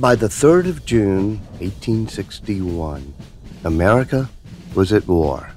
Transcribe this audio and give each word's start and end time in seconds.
By 0.00 0.14
the 0.14 0.28
3rd 0.28 0.66
of 0.70 0.86
June, 0.86 1.40
1861, 1.58 3.12
America 3.64 4.30
was 4.74 4.94
at 4.94 5.06
war. 5.06 5.50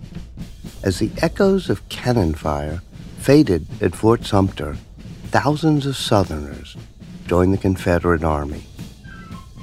As 0.83 0.99
the 0.99 1.11
echoes 1.21 1.69
of 1.69 1.87
cannon 1.87 2.33
fire 2.33 2.81
faded 3.19 3.65
at 3.81 3.95
Fort 3.95 4.25
Sumter, 4.25 4.75
thousands 5.31 5.85
of 5.85 5.95
Southerners 5.95 6.75
joined 7.25 7.53
the 7.53 7.57
Confederate 7.57 8.25
Army. 8.25 8.65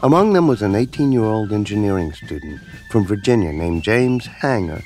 Among 0.02 0.32
them 0.32 0.48
was 0.48 0.62
an 0.62 0.74
18 0.74 1.12
year 1.12 1.24
old 1.24 1.52
engineering 1.52 2.14
student 2.14 2.62
from 2.90 3.04
Virginia 3.04 3.52
named 3.52 3.82
James 3.82 4.24
Hanger. 4.24 4.82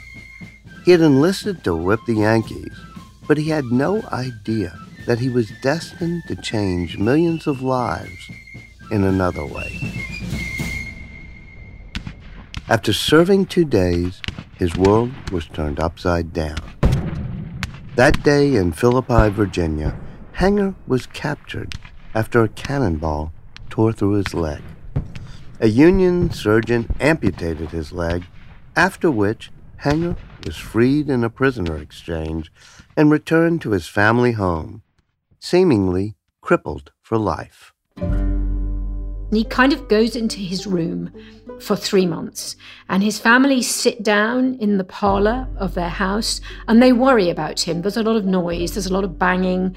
He 0.84 0.90
had 0.90 1.02
enlisted 1.02 1.62
to 1.62 1.76
whip 1.76 2.00
the 2.08 2.14
Yankees, 2.14 2.76
but 3.29 3.38
he 3.38 3.50
had 3.50 3.66
no 3.66 4.02
idea 4.11 4.76
that 5.06 5.20
he 5.20 5.29
was 5.29 5.52
destined 5.62 6.24
to 6.26 6.34
change 6.34 6.98
millions 6.98 7.46
of 7.46 7.62
lives 7.62 8.29
in 8.95 9.02
another 9.02 9.45
way. 9.45 9.80
After 12.68 12.93
serving 12.93 13.46
two 13.46 13.64
days, 13.64 14.22
his 14.57 14.76
world 14.76 15.11
was 15.32 15.46
turned 15.46 15.80
upside 15.80 16.32
down. 16.32 16.62
That 17.96 18.22
day 18.22 18.54
in 18.54 18.71
Philippi, 18.71 19.30
Virginia, 19.30 19.99
Hanger 20.35 20.76
was 20.86 21.07
captured 21.07 21.75
after 22.14 22.44
a 22.44 22.49
cannonball 22.49 23.32
tore 23.68 23.93
through 23.93 24.12
his 24.12 24.32
leg. 24.32 24.62
A 25.58 25.68
Union 25.68 26.30
surgeon 26.30 26.94
amputated 27.00 27.71
his 27.71 27.90
leg, 27.93 28.24
after 28.76 29.11
which 29.11 29.50
Hanger 29.79 30.14
was 30.46 30.57
freed 30.57 31.11
in 31.11 31.24
a 31.24 31.30
prisoner 31.30 31.76
exchange 31.79 32.52
and 32.97 33.11
returned 33.11 33.61
to 33.62 33.72
his 33.72 33.88
family 33.88 34.33
home, 34.33 34.83
seemingly 35.41 36.14
crippled 36.41 36.92
for 37.02 37.19
life. 37.19 37.72
He 39.31 39.45
kind 39.45 39.73
of 39.73 39.89
goes 39.89 40.14
into 40.17 40.39
his 40.39 40.67
room 40.67 41.11
for 41.61 41.77
three 41.77 42.06
months, 42.06 42.56
and 42.89 43.03
his 43.03 43.19
family 43.19 43.62
sit 43.62 44.03
down 44.03 44.55
in 44.55 44.78
the 44.78 44.84
parlor 44.84 45.48
of 45.56 45.75
their 45.75 45.89
house 45.89 46.41
and 46.69 46.83
they 46.83 46.92
worry 46.92 47.31
about 47.31 47.61
him. 47.61 47.83
There's 47.83 47.97
a 47.97 48.03
lot 48.03 48.16
of 48.16 48.25
noise, 48.25 48.75
there's 48.75 48.86
a 48.86 48.92
lot 48.92 49.05
of 49.05 49.19
banging, 49.19 49.75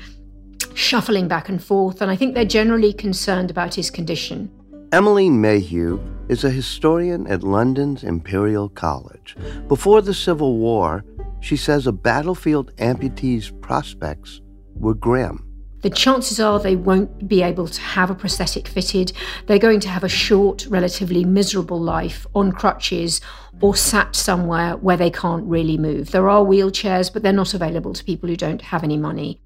shuffling 0.73 1.27
back 1.27 1.49
and 1.49 1.63
forth, 1.63 2.01
and 2.01 2.11
I 2.11 2.15
think 2.15 2.35
they're 2.35 2.45
generally 2.45 2.93
concerned 2.93 3.49
about 3.49 3.73
his 3.73 3.89
condition. 3.89 4.51
Emily 4.91 5.29
Mayhew 5.29 5.99
is 6.29 6.43
a 6.43 6.49
historian 6.49 7.27
at 7.27 7.43
London's 7.43 8.03
Imperial 8.03 8.69
College. 8.69 9.35
Before 9.67 10.01
the 10.01 10.13
Civil 10.13 10.57
War, 10.57 11.03
she 11.39 11.57
says 11.57 11.87
a 11.87 11.91
battlefield 11.91 12.75
amputee's 12.77 13.51
prospects 13.61 14.41
were 14.75 14.93
grim. 14.93 15.46
The 15.87 15.95
chances 15.95 16.37
are 16.37 16.59
they 16.59 16.75
won't 16.75 17.29
be 17.29 17.41
able 17.41 17.69
to 17.69 17.79
have 17.79 18.09
a 18.09 18.13
prosthetic 18.13 18.67
fitted. 18.67 19.13
They're 19.45 19.57
going 19.57 19.79
to 19.79 19.87
have 19.87 20.03
a 20.03 20.09
short, 20.09 20.65
relatively 20.69 21.23
miserable 21.23 21.79
life 21.79 22.27
on 22.35 22.51
crutches 22.51 23.21
or 23.61 23.73
sat 23.73 24.13
somewhere 24.13 24.75
where 24.75 24.97
they 24.97 25.09
can't 25.09 25.45
really 25.45 25.77
move. 25.77 26.11
There 26.11 26.29
are 26.29 26.43
wheelchairs, 26.43 27.13
but 27.13 27.23
they're 27.23 27.31
not 27.31 27.53
available 27.53 27.93
to 27.93 28.03
people 28.03 28.27
who 28.27 28.35
don't 28.35 28.63
have 28.63 28.83
any 28.83 28.97
money. 28.97 29.41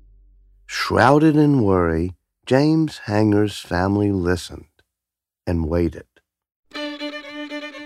Shrouded 0.65 1.35
in 1.35 1.61
worry, 1.61 2.15
James 2.47 3.01
Hanger's 3.05 3.59
family 3.59 4.11
listened 4.11 4.65
and 5.45 5.69
waited. 5.69 6.07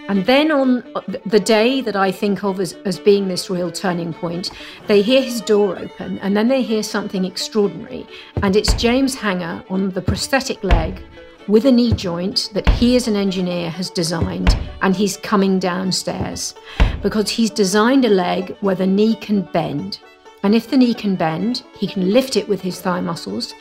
And 0.07 0.23
then 0.25 0.51
on 0.51 0.83
the 1.25 1.39
day 1.39 1.81
that 1.81 1.95
I 1.95 2.11
think 2.11 2.43
of 2.43 2.59
as, 2.59 2.73
as 2.85 2.99
being 2.99 3.27
this 3.27 3.49
real 3.49 3.71
turning 3.71 4.13
point, 4.13 4.51
they 4.85 5.01
hear 5.01 5.21
his 5.21 5.41
door 5.41 5.79
open 5.79 6.19
and 6.19 6.37
then 6.37 6.47
they 6.47 6.61
hear 6.61 6.83
something 6.83 7.25
extraordinary. 7.25 8.05
And 8.43 8.55
it's 8.55 8.73
James 8.75 9.15
Hanger 9.15 9.63
on 9.67 9.89
the 9.89 10.03
prosthetic 10.03 10.63
leg 10.63 11.01
with 11.47 11.65
a 11.65 11.71
knee 11.71 11.93
joint 11.93 12.51
that 12.53 12.69
he, 12.69 12.95
as 12.95 13.07
an 13.07 13.15
engineer, 13.15 13.71
has 13.71 13.89
designed. 13.89 14.55
And 14.83 14.95
he's 14.95 15.17
coming 15.17 15.57
downstairs 15.57 16.53
because 17.01 17.29
he's 17.29 17.49
designed 17.49 18.05
a 18.05 18.09
leg 18.09 18.55
where 18.61 18.75
the 18.75 18.87
knee 18.87 19.15
can 19.15 19.41
bend. 19.41 19.99
And 20.43 20.53
if 20.53 20.69
the 20.69 20.77
knee 20.77 20.93
can 20.93 21.15
bend, 21.15 21.63
he 21.79 21.87
can 21.87 22.11
lift 22.11 22.37
it 22.37 22.47
with 22.47 22.61
his 22.61 22.79
thigh 22.79 23.01
muscles 23.01 23.55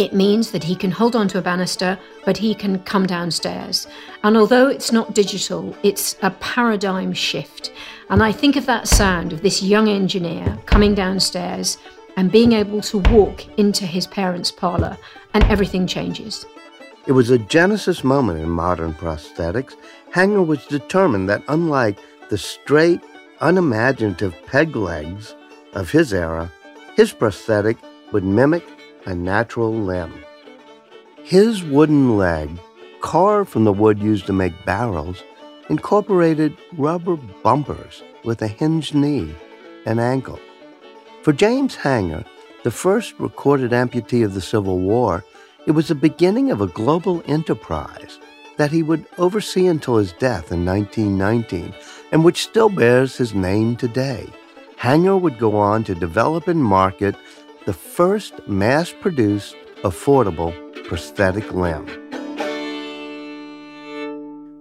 it 0.00 0.14
means 0.14 0.50
that 0.50 0.64
he 0.64 0.74
can 0.74 0.90
hold 0.90 1.14
on 1.14 1.28
to 1.28 1.38
a 1.38 1.42
banister, 1.42 1.98
but 2.24 2.38
he 2.38 2.54
can 2.54 2.78
come 2.84 3.06
downstairs. 3.06 3.86
And 4.24 4.34
although 4.34 4.66
it's 4.66 4.92
not 4.92 5.14
digital, 5.14 5.76
it's 5.82 6.16
a 6.22 6.30
paradigm 6.30 7.12
shift. 7.12 7.70
And 8.08 8.22
I 8.22 8.32
think 8.32 8.56
of 8.56 8.64
that 8.64 8.88
sound 8.88 9.34
of 9.34 9.42
this 9.42 9.62
young 9.62 9.90
engineer 9.90 10.56
coming 10.64 10.94
downstairs 10.94 11.76
and 12.16 12.32
being 12.32 12.52
able 12.52 12.80
to 12.80 12.98
walk 13.10 13.46
into 13.58 13.84
his 13.84 14.06
parents' 14.06 14.50
parlour, 14.50 14.96
and 15.34 15.44
everything 15.44 15.86
changes. 15.86 16.46
It 17.06 17.12
was 17.12 17.28
a 17.28 17.38
genesis 17.38 18.02
moment 18.02 18.40
in 18.40 18.48
modern 18.48 18.94
prosthetics. 18.94 19.76
Hanger 20.12 20.42
was 20.42 20.64
determined 20.64 21.28
that, 21.28 21.44
unlike 21.48 21.98
the 22.30 22.38
straight, 22.38 23.00
unimaginative 23.42 24.34
peg 24.46 24.74
legs 24.76 25.34
of 25.74 25.90
his 25.90 26.14
era, 26.14 26.50
his 26.96 27.12
prosthetic 27.12 27.76
would 28.12 28.24
mimic 28.24 28.64
a 29.06 29.14
natural 29.14 29.72
limb. 29.72 30.12
His 31.22 31.62
wooden 31.62 32.16
leg, 32.16 32.50
carved 33.00 33.50
from 33.50 33.64
the 33.64 33.72
wood 33.72 33.98
used 33.98 34.26
to 34.26 34.32
make 34.32 34.64
barrels, 34.64 35.22
incorporated 35.68 36.56
rubber 36.76 37.16
bumpers 37.16 38.02
with 38.24 38.42
a 38.42 38.48
hinged 38.48 38.94
knee 38.94 39.34
and 39.86 40.00
ankle. 40.00 40.38
For 41.22 41.32
James 41.32 41.76
Hanger, 41.76 42.24
the 42.64 42.70
first 42.70 43.14
recorded 43.18 43.72
amputee 43.72 44.24
of 44.24 44.34
the 44.34 44.40
Civil 44.40 44.78
War, 44.78 45.24
it 45.66 45.72
was 45.72 45.88
the 45.88 45.94
beginning 45.94 46.50
of 46.50 46.60
a 46.60 46.66
global 46.66 47.22
enterprise 47.26 48.18
that 48.56 48.70
he 48.70 48.82
would 48.82 49.06
oversee 49.18 49.66
until 49.66 49.96
his 49.96 50.12
death 50.14 50.52
in 50.52 50.66
1919 50.66 51.74
and 52.12 52.24
which 52.24 52.42
still 52.42 52.68
bears 52.68 53.16
his 53.16 53.34
name 53.34 53.76
today. 53.76 54.26
Hanger 54.76 55.16
would 55.16 55.38
go 55.38 55.56
on 55.56 55.84
to 55.84 55.94
develop 55.94 56.48
and 56.48 56.62
market 56.62 57.14
the 57.66 57.72
first 57.74 58.48
mass 58.48 58.92
produced 58.92 59.54
affordable 59.82 60.54
prosthetic 60.84 61.52
limb. 61.52 61.86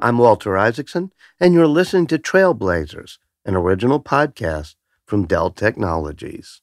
I'm 0.02 0.18
Walter 0.18 0.58
Isaacson, 0.58 1.12
and 1.40 1.54
you're 1.54 1.68
listening 1.68 2.08
to 2.08 2.18
Trailblazers, 2.18 3.18
an 3.46 3.56
original 3.56 4.02
podcast 4.02 4.76
from 5.06 5.26
Dell 5.26 5.50
Technologies. 5.50 6.62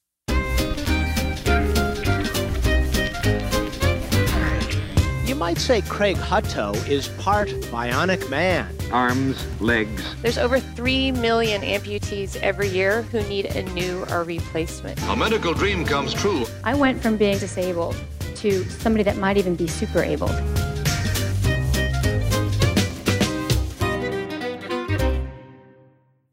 You 5.24 5.34
might 5.34 5.58
say 5.58 5.80
Craig 5.82 6.16
Hutto 6.16 6.74
is 6.88 7.08
part 7.08 7.48
bionic 7.48 8.28
man. 8.30 8.75
Arms, 8.92 9.44
legs. 9.60 10.14
There's 10.22 10.38
over 10.38 10.60
3 10.60 11.12
million 11.12 11.62
amputees 11.62 12.36
every 12.36 12.68
year 12.68 13.02
who 13.02 13.22
need 13.22 13.46
a 13.46 13.62
new 13.74 14.04
or 14.10 14.24
replacement. 14.24 15.00
A 15.04 15.16
medical 15.16 15.54
dream 15.54 15.84
comes 15.84 16.14
true. 16.14 16.46
I 16.64 16.74
went 16.74 17.02
from 17.02 17.16
being 17.16 17.38
disabled 17.38 17.96
to 18.36 18.64
somebody 18.64 19.02
that 19.04 19.16
might 19.16 19.36
even 19.36 19.56
be 19.56 19.66
super 19.66 20.02
able. 20.02 20.30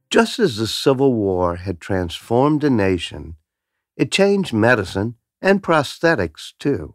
Just 0.09 0.37
as 0.37 0.57
the 0.57 0.67
Civil 0.67 1.13
War 1.13 1.55
had 1.55 1.81
transformed 1.81 2.63
a 2.63 2.69
nation, 2.69 3.35
it 3.97 4.11
changed 4.11 4.53
medicine 4.53 5.15
and 5.41 5.63
prosthetics 5.63 6.53
too. 6.59 6.93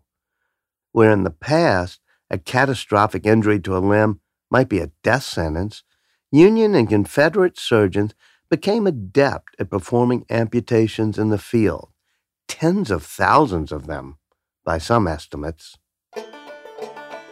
Where 0.92 1.10
in 1.10 1.25
the 1.25 1.30
past, 1.30 2.00
a 2.30 2.38
catastrophic 2.38 3.26
injury 3.26 3.58
to 3.60 3.76
a 3.76 3.78
limb 3.78 4.20
might 4.50 4.69
be 4.69 4.81
a 4.81 4.91
death 5.03 5.25
sentence, 5.25 5.82
Union 6.31 6.75
and 6.75 6.88
Confederate 6.88 7.59
surgeons 7.59 8.14
became 8.50 8.86
adept 8.86 9.56
at 9.59 9.70
performing 9.70 10.25
amputations 10.31 11.19
in 11.19 11.28
the 11.28 11.38
field, 11.38 11.91
tens 12.47 12.91
of 12.91 13.03
thousands 13.03 13.72
of 13.72 13.87
them, 13.87 14.19
by 14.64 14.78
some 14.78 15.06
estimates. 15.06 15.76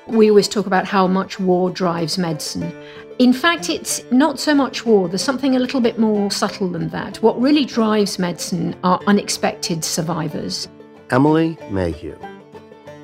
We 0.07 0.31
always 0.31 0.47
talk 0.47 0.67
about 0.67 0.87
how 0.87 1.07
much 1.07 1.41
war 1.41 1.69
drives 1.71 2.17
medicine. 2.17 2.73
In 3.19 3.33
fact, 3.33 3.71
it's 3.71 4.05
not 4.11 4.39
so 4.39 4.55
much 4.55 4.87
war, 4.87 5.09
there's 5.09 5.23
something 5.23 5.57
a 5.57 5.59
little 5.59 5.81
bit 5.81 5.99
more 5.99 6.31
subtle 6.31 6.69
than 6.69 6.89
that. 6.91 7.17
What 7.23 7.41
really 7.41 7.65
drives 7.65 8.19
medicine 8.19 8.77
are 8.85 9.01
unexpected 9.07 9.85
survivors. 9.85 10.69
Emily 11.11 11.59
Mayhew. 11.71 12.17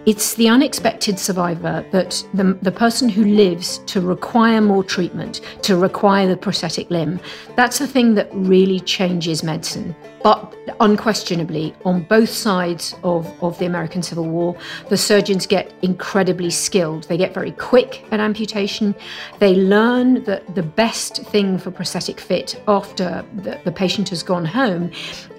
It's 0.05 0.35
the 0.35 0.49
unexpected 0.49 1.17
survivor 1.17 1.87
that 1.93 2.27
the, 2.35 2.59
the 2.61 2.73
person 2.73 3.09
who 3.09 3.25
lives 3.25 3.79
to 3.87 4.01
require 4.01 4.61
more 4.61 4.83
treatment, 4.83 5.43
to 5.63 5.77
require 5.77 6.27
the 6.27 6.37
prosthetic 6.37 6.91
limb, 6.91 7.21
that's 7.55 7.79
the 7.79 7.87
thing 7.87 8.17
that 8.17 8.29
really 8.33 8.81
changes 8.81 9.45
medicine. 9.45 9.95
But 10.25 10.57
unquestionably, 10.81 11.73
on 11.85 12.03
both 12.03 12.31
sides 12.31 12.97
of, 13.05 13.33
of 13.45 13.57
the 13.61 13.67
American 13.67 14.03
Civil 14.03 14.25
War, 14.25 14.57
the 14.89 14.97
surgeons 14.97 15.47
get 15.47 15.73
incredibly 15.83 16.51
skilled. 16.51 17.05
They 17.05 17.17
get 17.17 17.33
very 17.33 17.53
quick 17.53 18.05
at 18.11 18.19
amputation. 18.19 18.97
They 19.39 19.55
learn 19.55 20.25
that 20.25 20.57
the 20.57 20.65
best 20.65 21.23
thing 21.27 21.59
for 21.59 21.71
prosthetic 21.71 22.19
fit 22.19 22.61
after 22.67 23.25
the, 23.37 23.61
the 23.65 23.71
patient 23.71 24.09
has 24.09 24.25
gone 24.25 24.47
home 24.47 24.91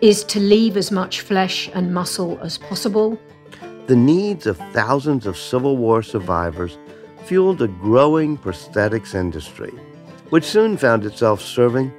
is 0.01 0.23
to 0.23 0.39
leave 0.39 0.77
as 0.77 0.89
much 0.89 1.19
flesh 1.19 1.69
and 1.73 1.93
muscle 1.93 2.39
as 2.39 2.57
possible 2.57 3.19
the 3.87 3.95
needs 3.95 4.47
of 4.47 4.57
thousands 4.71 5.25
of 5.25 5.37
Civil 5.37 5.75
War 5.75 6.01
survivors 6.01 6.77
fueled 7.25 7.61
a 7.61 7.67
growing 7.67 8.37
prosthetics 8.37 9.13
industry, 9.13 9.71
which 10.29 10.45
soon 10.45 10.77
found 10.77 11.05
itself 11.05 11.41
serving 11.41 11.91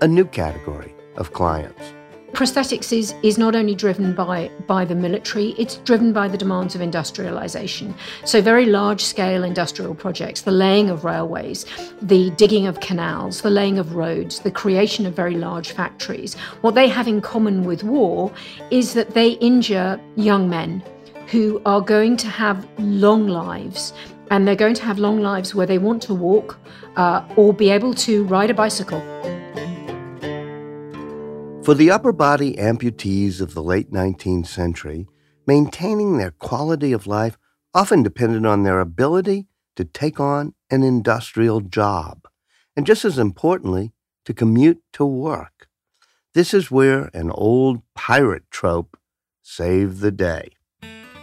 a 0.00 0.06
new 0.06 0.24
category 0.24 0.94
of 1.16 1.32
clients. 1.32 1.92
Prosthetics 2.34 2.96
is, 2.96 3.14
is 3.22 3.38
not 3.38 3.54
only 3.54 3.76
driven 3.76 4.12
by, 4.12 4.50
by 4.66 4.84
the 4.84 4.94
military, 4.94 5.50
it's 5.50 5.76
driven 5.78 6.12
by 6.12 6.26
the 6.26 6.36
demands 6.36 6.74
of 6.74 6.80
industrialization. 6.80 7.94
So, 8.24 8.42
very 8.42 8.66
large 8.66 9.00
scale 9.02 9.44
industrial 9.44 9.94
projects, 9.94 10.40
the 10.40 10.50
laying 10.50 10.90
of 10.90 11.04
railways, 11.04 11.64
the 12.02 12.30
digging 12.30 12.66
of 12.66 12.80
canals, 12.80 13.42
the 13.42 13.50
laying 13.50 13.78
of 13.78 13.94
roads, 13.94 14.40
the 14.40 14.50
creation 14.50 15.06
of 15.06 15.14
very 15.14 15.36
large 15.36 15.70
factories. 15.70 16.34
What 16.60 16.74
they 16.74 16.88
have 16.88 17.06
in 17.06 17.20
common 17.20 17.62
with 17.64 17.84
war 17.84 18.32
is 18.72 18.94
that 18.94 19.14
they 19.14 19.32
injure 19.34 20.00
young 20.16 20.50
men 20.50 20.82
who 21.34 21.60
are 21.66 21.80
going 21.80 22.16
to 22.16 22.28
have 22.28 22.64
long 22.78 23.26
lives. 23.26 23.92
And 24.30 24.46
they're 24.46 24.54
going 24.54 24.76
to 24.76 24.84
have 24.84 25.00
long 25.00 25.20
lives 25.20 25.52
where 25.52 25.66
they 25.66 25.78
want 25.78 26.00
to 26.02 26.14
walk 26.14 26.60
uh, 26.94 27.26
or 27.34 27.52
be 27.52 27.70
able 27.70 27.92
to 28.06 28.22
ride 28.26 28.50
a 28.50 28.54
bicycle. 28.54 29.00
For 31.64 31.74
the 31.74 31.90
upper 31.90 32.12
body 32.12 32.54
amputees 32.54 33.40
of 33.40 33.52
the 33.52 33.64
late 33.64 33.90
19th 33.90 34.46
century, 34.46 35.08
maintaining 35.44 36.18
their 36.18 36.30
quality 36.30 36.92
of 36.92 37.08
life 37.08 37.36
often 37.74 38.04
depended 38.04 38.46
on 38.46 38.62
their 38.62 38.78
ability 38.78 39.48
to 39.74 39.84
take 39.84 40.20
on 40.20 40.54
an 40.70 40.84
industrial 40.84 41.60
job, 41.60 42.28
and 42.76 42.86
just 42.86 43.04
as 43.04 43.18
importantly, 43.18 43.92
to 44.24 44.32
commute 44.32 44.80
to 44.92 45.04
work. 45.04 45.66
This 46.32 46.54
is 46.54 46.70
where 46.70 47.10
an 47.12 47.32
old 47.32 47.82
pirate 47.96 48.48
trope 48.52 48.96
saved 49.42 49.98
the 49.98 50.12
day. 50.12 50.50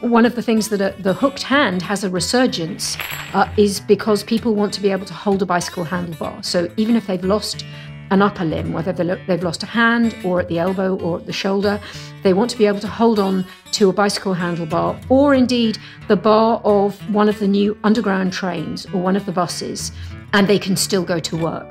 One 0.01 0.25
of 0.25 0.35
the 0.35 0.41
things 0.41 0.69
that 0.69 0.81
a, 0.81 0.99
the 1.01 1.13
hooked 1.13 1.43
hand 1.43 1.83
has 1.83 2.03
a 2.03 2.09
resurgence 2.09 2.97
uh, 3.33 3.47
is 3.55 3.79
because 3.79 4.23
people 4.23 4.55
want 4.55 4.73
to 4.73 4.81
be 4.81 4.89
able 4.89 5.05
to 5.05 5.13
hold 5.13 5.41
a 5.41 5.45
bicycle 5.45 5.85
handlebar. 5.85 6.43
So 6.43 6.71
even 6.75 6.95
if 6.95 7.07
they've 7.07 7.23
lost 7.23 7.63
an 8.11 8.21
upper 8.21 8.43
limb, 8.43 8.73
whether 8.73 8.91
they've 8.91 9.41
lost 9.41 9.63
a 9.63 9.65
hand 9.65 10.15
or 10.25 10.41
at 10.41 10.49
the 10.49 10.59
elbow 10.59 10.97
or 10.97 11.19
at 11.19 11.25
the 11.25 11.33
shoulder. 11.33 11.79
They 12.23 12.33
want 12.33 12.51
to 12.51 12.57
be 12.57 12.65
able 12.65 12.81
to 12.81 12.87
hold 12.87 13.19
on 13.19 13.45
to 13.71 13.89
a 13.89 13.93
bicycle 13.93 14.35
handlebar 14.35 15.01
or 15.09 15.33
indeed 15.33 15.77
the 16.09 16.17
bar 16.17 16.61
of 16.65 16.99
one 17.13 17.29
of 17.29 17.39
the 17.39 17.47
new 17.47 17.77
underground 17.85 18.33
trains 18.33 18.85
or 18.87 19.01
one 19.01 19.15
of 19.15 19.25
the 19.25 19.31
buses, 19.31 19.93
and 20.33 20.45
they 20.45 20.59
can 20.59 20.75
still 20.75 21.03
go 21.03 21.19
to 21.19 21.37
work. 21.37 21.65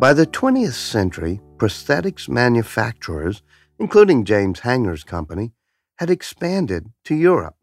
By 0.00 0.12
the 0.12 0.26
20th 0.26 0.72
century, 0.72 1.40
prosthetics 1.56 2.28
manufacturers, 2.28 3.42
including 3.78 4.24
James 4.24 4.60
Hanger's 4.60 5.04
company, 5.04 5.52
had 5.98 6.10
expanded 6.10 6.90
to 7.04 7.14
Europe. 7.14 7.56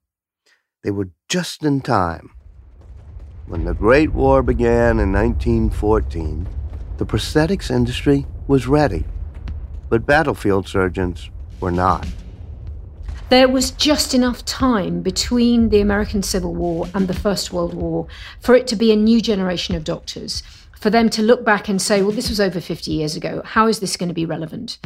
They 0.83 0.91
were 0.91 1.09
just 1.27 1.63
in 1.63 1.81
time. 1.81 2.31
When 3.47 3.65
the 3.65 3.73
Great 3.73 4.13
War 4.13 4.41
began 4.41 4.99
in 4.99 5.11
1914, 5.11 6.47
the 6.97 7.05
prosthetics 7.05 7.69
industry 7.69 8.25
was 8.47 8.67
ready, 8.67 9.05
but 9.89 10.05
battlefield 10.05 10.67
surgeons 10.67 11.29
were 11.59 11.71
not. 11.71 12.07
There 13.29 13.47
was 13.47 13.71
just 13.71 14.13
enough 14.13 14.43
time 14.43 15.01
between 15.01 15.69
the 15.69 15.79
American 15.79 16.21
Civil 16.21 16.53
War 16.53 16.87
and 16.93 17.07
the 17.07 17.13
First 17.13 17.53
World 17.53 17.73
War 17.73 18.07
for 18.39 18.55
it 18.55 18.67
to 18.67 18.75
be 18.75 18.91
a 18.91 18.95
new 18.95 19.21
generation 19.21 19.75
of 19.75 19.83
doctors 19.83 20.43
for 20.81 20.89
them 20.89 21.09
to 21.11 21.21
look 21.21 21.45
back 21.45 21.69
and 21.69 21.81
say, 21.81 22.01
well, 22.01 22.11
this 22.11 22.29
was 22.29 22.41
over 22.41 22.59
50 22.59 22.91
years 22.91 23.15
ago. 23.15 23.41
How 23.45 23.67
is 23.67 23.79
this 23.79 23.95
going 23.95 24.09
to 24.09 24.15
be 24.15 24.25
relevant? 24.25 24.79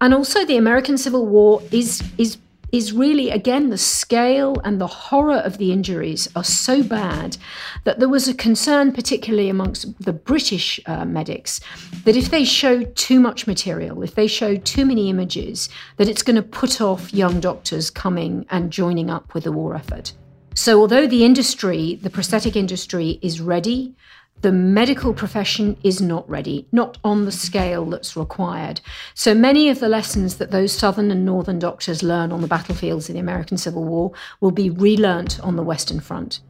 And 0.00 0.14
also, 0.14 0.44
the 0.44 0.56
American 0.56 0.96
Civil 0.96 1.26
War 1.26 1.60
is, 1.70 2.02
is 2.16 2.38
is 2.72 2.92
really, 2.92 3.28
again, 3.28 3.68
the 3.68 3.78
scale 3.78 4.56
and 4.64 4.80
the 4.80 4.86
horror 4.86 5.36
of 5.36 5.58
the 5.58 5.70
injuries 5.72 6.26
are 6.34 6.42
so 6.42 6.82
bad 6.82 7.36
that 7.84 7.98
there 7.98 8.08
was 8.08 8.26
a 8.26 8.34
concern, 8.34 8.92
particularly 8.92 9.50
amongst 9.50 10.02
the 10.02 10.12
British 10.12 10.80
uh, 10.86 11.04
medics, 11.04 11.60
that 12.04 12.16
if 12.16 12.30
they 12.30 12.44
showed 12.44 12.96
too 12.96 13.20
much 13.20 13.46
material, 13.46 14.02
if 14.02 14.14
they 14.14 14.26
showed 14.26 14.64
too 14.64 14.86
many 14.86 15.10
images, 15.10 15.68
that 15.98 16.08
it's 16.08 16.22
going 16.22 16.36
to 16.36 16.42
put 16.42 16.80
off 16.80 17.12
young 17.12 17.40
doctors 17.40 17.90
coming 17.90 18.46
and 18.50 18.72
joining 18.72 19.10
up 19.10 19.34
with 19.34 19.44
the 19.44 19.52
war 19.52 19.76
effort. 19.76 20.14
So, 20.54 20.80
although 20.80 21.06
the 21.06 21.24
industry, 21.24 21.98
the 22.02 22.10
prosthetic 22.10 22.56
industry, 22.56 23.18
is 23.22 23.40
ready, 23.40 23.94
the 24.42 24.52
medical 24.52 25.14
profession 25.14 25.76
is 25.84 26.02
not 26.02 26.28
ready, 26.28 26.66
not 26.72 26.98
on 27.04 27.24
the 27.24 27.32
scale 27.32 27.86
that's 27.86 28.16
required. 28.16 28.80
So 29.14 29.34
many 29.34 29.68
of 29.70 29.78
the 29.78 29.88
lessons 29.88 30.38
that 30.38 30.50
those 30.50 30.72
Southern 30.72 31.12
and 31.12 31.24
Northern 31.24 31.60
doctors 31.60 32.02
learn 32.02 32.32
on 32.32 32.40
the 32.40 32.48
battlefields 32.48 33.08
in 33.08 33.14
the 33.14 33.20
American 33.20 33.56
Civil 33.56 33.84
War 33.84 34.10
will 34.40 34.50
be 34.50 34.68
relearnt 34.68 35.42
on 35.44 35.54
the 35.54 35.62
Western 35.62 36.00
Front. 36.00 36.40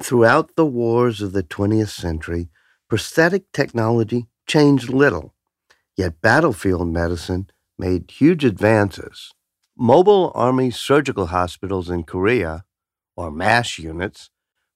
Throughout 0.00 0.56
the 0.56 0.66
wars 0.66 1.20
of 1.20 1.32
the 1.32 1.42
20th 1.42 1.90
century, 1.90 2.48
prosthetic 2.88 3.52
technology 3.52 4.28
changed 4.46 4.88
little, 4.88 5.34
yet 5.94 6.22
battlefield 6.22 6.88
medicine 6.88 7.50
made 7.78 8.10
huge 8.10 8.46
advances. 8.46 9.34
Mobile 9.76 10.32
Army 10.34 10.70
surgical 10.70 11.26
hospitals 11.26 11.90
in 11.90 12.04
Korea 12.04 12.64
or 13.16 13.30
MASH 13.30 13.78
units, 13.78 14.30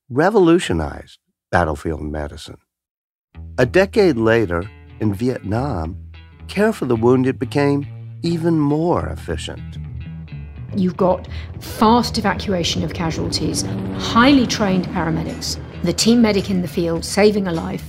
revolutionized 0.08 1.18
battlefield 1.50 2.02
medicine. 2.02 2.58
A 3.58 3.66
decade 3.66 4.16
later, 4.16 4.68
in 5.00 5.14
Vietnam, 5.14 5.96
care 6.48 6.72
for 6.72 6.86
the 6.86 6.96
wounded 6.96 7.38
became 7.38 7.86
even 8.22 8.58
more 8.58 9.06
efficient. 9.08 9.78
You've 10.76 10.96
got 10.96 11.28
fast 11.60 12.18
evacuation 12.18 12.82
of 12.82 12.92
casualties, 12.92 13.62
highly 13.98 14.46
trained 14.46 14.86
paramedics, 14.88 15.58
the 15.82 15.92
team 15.92 16.20
medic 16.20 16.50
in 16.50 16.62
the 16.62 16.68
field 16.68 17.04
saving 17.04 17.46
a 17.46 17.52
life, 17.52 17.84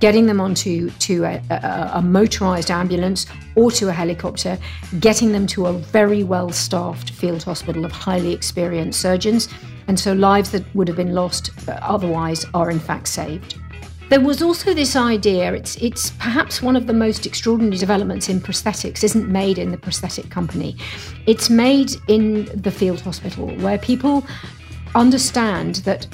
getting 0.00 0.26
them 0.26 0.40
onto 0.40 0.90
to 0.90 1.24
a, 1.24 1.42
a, 1.50 1.90
a 1.94 2.02
motorized 2.02 2.70
ambulance 2.70 3.26
or 3.54 3.70
to 3.70 3.88
a 3.88 3.92
helicopter, 3.92 4.58
getting 4.98 5.32
them 5.32 5.46
to 5.46 5.66
a 5.66 5.72
very 5.72 6.24
well 6.24 6.50
staffed 6.50 7.10
field 7.10 7.42
hospital 7.44 7.84
of 7.84 7.92
highly 7.92 8.32
experienced 8.32 9.00
surgeons. 9.00 9.48
And 9.88 9.98
so 9.98 10.12
lives 10.12 10.50
that 10.50 10.62
would 10.74 10.88
have 10.88 10.96
been 10.96 11.14
lost 11.14 11.50
otherwise 11.68 12.44
are 12.54 12.70
in 12.70 12.80
fact 12.80 13.08
saved. 13.08 13.58
There 14.08 14.20
was 14.20 14.42
also 14.42 14.74
this 14.74 14.94
idea, 14.94 15.54
it's, 15.54 15.76
it's 15.76 16.10
perhaps 16.10 16.60
one 16.60 16.76
of 16.76 16.86
the 16.86 16.92
most 16.92 17.24
extraordinary 17.24 17.78
developments 17.78 18.28
in 18.28 18.40
prosthetics, 18.40 19.02
isn't 19.02 19.28
made 19.28 19.56
in 19.56 19.70
the 19.70 19.78
prosthetic 19.78 20.28
company. 20.28 20.76
It's 21.26 21.48
made 21.48 21.92
in 22.08 22.44
the 22.54 22.70
field 22.70 23.00
hospital 23.00 23.48
where 23.56 23.78
people 23.78 24.26
understand 24.94 25.76
that 25.76 26.06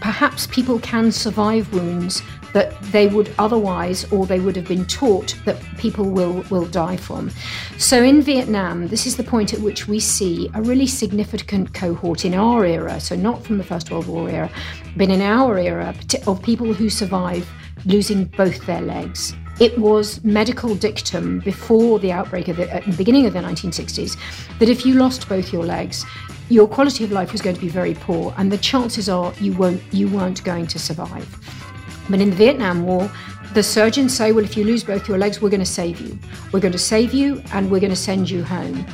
perhaps 0.00 0.46
people 0.48 0.78
can 0.80 1.10
survive 1.10 1.72
wounds 1.72 2.22
that 2.52 2.80
they 2.92 3.06
would 3.08 3.32
otherwise 3.38 4.10
or 4.12 4.26
they 4.26 4.40
would 4.40 4.56
have 4.56 4.66
been 4.66 4.86
taught 4.86 5.36
that 5.44 5.60
people 5.76 6.10
will 6.10 6.44
will 6.50 6.66
die 6.66 6.96
from. 6.96 7.30
So 7.78 8.02
in 8.02 8.22
Vietnam, 8.22 8.88
this 8.88 9.06
is 9.06 9.16
the 9.16 9.24
point 9.24 9.52
at 9.52 9.60
which 9.60 9.88
we 9.88 10.00
see 10.00 10.50
a 10.54 10.62
really 10.62 10.86
significant 10.86 11.74
cohort 11.74 12.24
in 12.24 12.34
our 12.34 12.64
era, 12.64 13.00
so 13.00 13.14
not 13.14 13.44
from 13.44 13.58
the 13.58 13.64
First 13.64 13.90
World 13.90 14.06
War 14.06 14.28
era, 14.28 14.50
but 14.96 15.10
in 15.10 15.20
our 15.20 15.58
era 15.58 15.94
of 16.26 16.42
people 16.42 16.72
who 16.72 16.88
survive 16.88 17.48
losing 17.84 18.24
both 18.24 18.64
their 18.66 18.80
legs. 18.80 19.34
It 19.60 19.76
was 19.76 20.22
medical 20.22 20.76
dictum 20.76 21.40
before 21.40 21.98
the 21.98 22.12
outbreak 22.12 22.46
of 22.46 22.56
the, 22.56 22.72
at 22.72 22.84
the 22.84 22.96
beginning 22.96 23.26
of 23.26 23.32
the 23.32 23.40
1960s 23.40 24.16
that 24.60 24.68
if 24.68 24.86
you 24.86 24.94
lost 24.94 25.28
both 25.28 25.52
your 25.52 25.64
legs, 25.64 26.04
your 26.48 26.68
quality 26.68 27.04
of 27.04 27.10
life 27.10 27.32
was 27.32 27.42
going 27.42 27.56
to 27.56 27.60
be 27.60 27.68
very 27.68 27.94
poor, 27.94 28.32
and 28.38 28.50
the 28.50 28.58
chances 28.58 29.08
are 29.08 29.32
you 29.40 29.52
won't 29.52 29.82
you 29.92 30.08
weren't 30.08 30.42
going 30.44 30.66
to 30.68 30.78
survive. 30.78 31.26
But 32.08 32.20
in 32.20 32.30
the 32.30 32.36
Vietnam 32.36 32.84
War, 32.84 33.10
the 33.54 33.62
surgeons 33.62 34.16
say, 34.16 34.32
well, 34.32 34.44
if 34.44 34.56
you 34.56 34.64
lose 34.64 34.84
both 34.84 35.08
your 35.08 35.18
legs, 35.18 35.40
we're 35.40 35.50
going 35.50 35.60
to 35.60 35.66
save 35.66 36.00
you. 36.00 36.18
We're 36.52 36.60
going 36.60 36.72
to 36.72 36.78
save 36.78 37.12
you, 37.12 37.42
and 37.52 37.70
we're 37.70 37.80
going 37.80 37.90
to 37.90 37.96
send 37.96 38.30
you 38.30 38.44
home. 38.44 38.86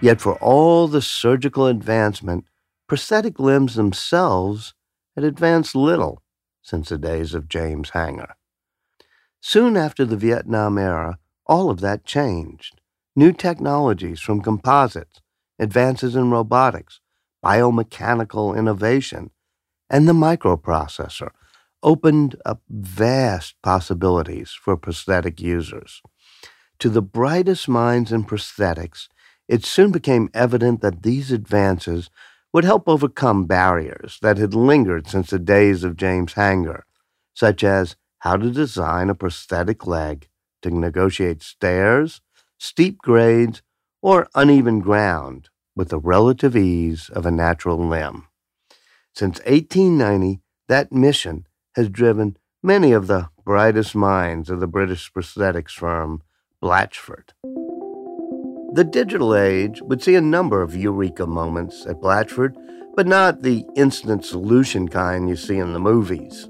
Yet, 0.00 0.20
for 0.20 0.34
all 0.36 0.88
the 0.88 1.02
surgical 1.02 1.66
advancement, 1.66 2.44
prosthetic 2.88 3.38
limbs 3.38 3.74
themselves 3.74 4.74
had 5.14 5.24
advanced 5.24 5.74
little 5.74 6.22
since 6.62 6.88
the 6.88 6.98
days 6.98 7.34
of 7.34 7.48
James 7.48 7.90
Hanger. 7.90 8.34
Soon 9.40 9.76
after 9.76 10.04
the 10.04 10.16
Vietnam 10.16 10.78
era, 10.78 11.18
all 11.46 11.70
of 11.70 11.80
that 11.80 12.04
changed. 12.04 12.80
New 13.14 13.32
technologies 13.32 14.20
from 14.20 14.40
composites 14.40 15.20
advances 15.58 16.16
in 16.16 16.30
robotics, 16.30 17.00
biomechanical 17.44 18.56
innovation, 18.56 19.30
and 19.90 20.08
the 20.08 20.12
microprocessor 20.12 21.30
opened 21.82 22.36
up 22.44 22.62
vast 22.68 23.54
possibilities 23.62 24.50
for 24.50 24.76
prosthetic 24.76 25.40
users. 25.40 26.02
To 26.78 26.88
the 26.88 27.02
brightest 27.02 27.68
minds 27.68 28.12
in 28.12 28.24
prosthetics, 28.24 29.08
it 29.48 29.64
soon 29.64 29.92
became 29.92 30.30
evident 30.34 30.80
that 30.80 31.02
these 31.02 31.30
advances 31.30 32.10
would 32.52 32.64
help 32.64 32.88
overcome 32.88 33.46
barriers 33.46 34.18
that 34.22 34.38
had 34.38 34.54
lingered 34.54 35.08
since 35.08 35.30
the 35.30 35.38
days 35.38 35.84
of 35.84 35.96
James 35.96 36.34
Hanger, 36.34 36.84
such 37.34 37.64
as 37.64 37.96
how 38.18 38.36
to 38.36 38.50
design 38.50 39.10
a 39.10 39.14
prosthetic 39.14 39.86
leg 39.86 40.28
to 40.62 40.70
negotiate 40.70 41.42
stairs, 41.42 42.20
steep 42.58 42.98
grades, 42.98 43.62
or 44.00 44.28
uneven 44.34 44.80
ground 44.80 45.48
with 45.74 45.88
the 45.88 45.98
relative 45.98 46.56
ease 46.56 47.08
of 47.08 47.24
a 47.24 47.30
natural 47.30 47.78
limb. 47.78 48.26
Since 49.14 49.38
1890, 49.40 50.40
that 50.68 50.92
mission 50.92 51.46
has 51.74 51.88
driven 51.88 52.36
many 52.62 52.92
of 52.92 53.06
the 53.06 53.28
brightest 53.44 53.94
minds 53.94 54.50
of 54.50 54.60
the 54.60 54.66
British 54.66 55.12
prosthetics 55.12 55.72
firm 55.72 56.22
Blatchford. 56.62 57.30
The 58.74 58.84
digital 58.84 59.34
age 59.34 59.82
would 59.82 60.02
see 60.02 60.14
a 60.14 60.20
number 60.20 60.62
of 60.62 60.76
eureka 60.76 61.26
moments 61.26 61.84
at 61.86 62.00
Blatchford, 62.00 62.54
but 62.94 63.06
not 63.06 63.42
the 63.42 63.64
instant 63.76 64.24
solution 64.24 64.88
kind 64.88 65.28
you 65.28 65.36
see 65.36 65.58
in 65.58 65.72
the 65.72 65.78
movies. 65.78 66.48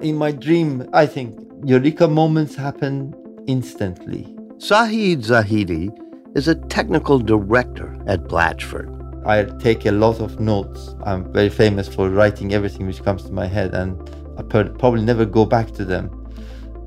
In 0.00 0.16
my 0.16 0.30
dream, 0.30 0.88
I 0.92 1.06
think 1.06 1.40
eureka 1.64 2.06
moments 2.06 2.54
happen 2.54 3.14
instantly. 3.46 4.36
Saeed 4.58 5.20
Zahidi 5.20 5.90
is 6.36 6.48
a 6.48 6.54
technical 6.54 7.18
director 7.18 7.96
at 8.06 8.24
Blatchford. 8.24 8.92
I 9.26 9.44
take 9.58 9.86
a 9.86 9.90
lot 9.92 10.20
of 10.20 10.38
notes. 10.38 10.94
I'm 11.04 11.32
very 11.32 11.48
famous 11.48 11.88
for 11.88 12.10
writing 12.10 12.52
everything 12.52 12.86
which 12.86 13.02
comes 13.02 13.24
to 13.24 13.32
my 13.32 13.46
head, 13.46 13.74
and 13.74 13.98
I 14.38 14.42
probably 14.42 15.02
never 15.02 15.24
go 15.24 15.44
back 15.44 15.72
to 15.72 15.84
them. 15.84 16.10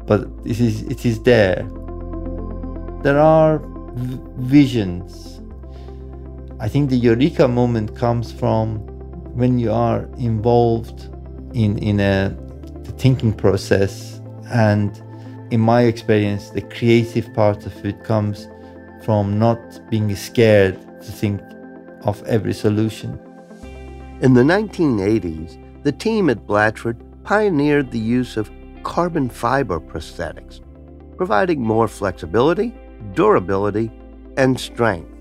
But 0.05 0.27
it 0.45 0.59
is, 0.59 0.83
it 0.83 1.05
is 1.05 1.21
there. 1.23 1.67
There 3.03 3.19
are 3.19 3.61
visions. 4.37 5.41
I 6.59 6.67
think 6.67 6.89
the 6.89 6.97
eureka 6.97 7.47
moment 7.47 7.95
comes 7.95 8.31
from 8.31 8.79
when 9.35 9.59
you 9.59 9.71
are 9.71 10.09
involved 10.17 11.13
in, 11.53 11.77
in 11.77 11.99
a 11.99 12.35
the 12.83 12.91
thinking 12.93 13.33
process. 13.33 14.19
And 14.51 15.01
in 15.51 15.59
my 15.59 15.83
experience, 15.83 16.49
the 16.49 16.61
creative 16.61 17.31
part 17.33 17.65
of 17.65 17.85
it 17.85 18.03
comes 18.03 18.47
from 19.03 19.39
not 19.39 19.59
being 19.89 20.13
scared 20.15 20.79
to 21.01 21.11
think 21.11 21.41
of 22.01 22.21
every 22.23 22.53
solution. 22.53 23.19
In 24.21 24.33
the 24.33 24.41
1980s, 24.43 25.83
the 25.83 25.91
team 25.91 26.29
at 26.29 26.45
Blatchford 26.45 26.97
pioneered 27.29 27.91
the 27.91 27.99
use 27.99 28.37
of 28.37 28.49
carbon 28.81 29.29
fiber 29.29 29.79
prosthetics, 29.79 30.61
providing 31.15 31.61
more 31.61 31.87
flexibility, 31.87 32.73
durability, 33.13 33.91
and 34.37 34.59
strength. 34.59 35.13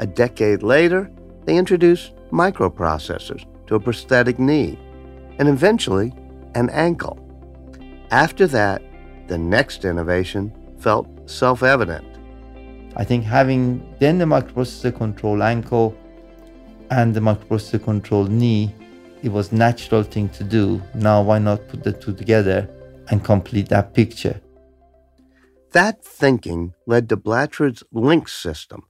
A 0.00 0.06
decade 0.08 0.64
later, 0.64 1.08
they 1.44 1.56
introduced 1.56 2.10
microprocessors 2.32 3.46
to 3.68 3.76
a 3.76 3.78
prosthetic 3.78 4.40
knee 4.40 4.76
and 5.38 5.48
eventually 5.48 6.12
an 6.56 6.68
ankle. 6.70 7.16
After 8.10 8.48
that, 8.48 8.82
the 9.28 9.38
next 9.38 9.84
innovation 9.84 10.52
felt 10.80 11.06
self 11.30 11.62
evident. 11.62 12.08
I 12.96 13.04
think 13.04 13.22
having 13.22 13.94
then 14.00 14.18
the 14.18 14.24
microprocessor 14.24 14.96
control 14.96 15.44
ankle 15.44 15.96
and 16.90 17.14
the 17.14 17.20
microprocessor 17.20 17.84
control 17.84 18.24
knee, 18.24 18.74
it 19.22 19.30
was 19.30 19.52
natural 19.52 20.02
thing 20.02 20.28
to 20.30 20.44
do. 20.44 20.82
Now 20.94 21.22
why 21.22 21.38
not 21.38 21.68
put 21.68 21.82
the 21.82 21.92
two 21.92 22.14
together 22.14 22.68
and 23.08 23.24
complete 23.24 23.68
that 23.68 23.94
picture? 23.94 24.40
That 25.72 26.04
thinking 26.04 26.74
led 26.86 27.08
to 27.08 27.16
Blatchford's 27.16 27.82
LINX 27.92 28.30
system, 28.30 28.84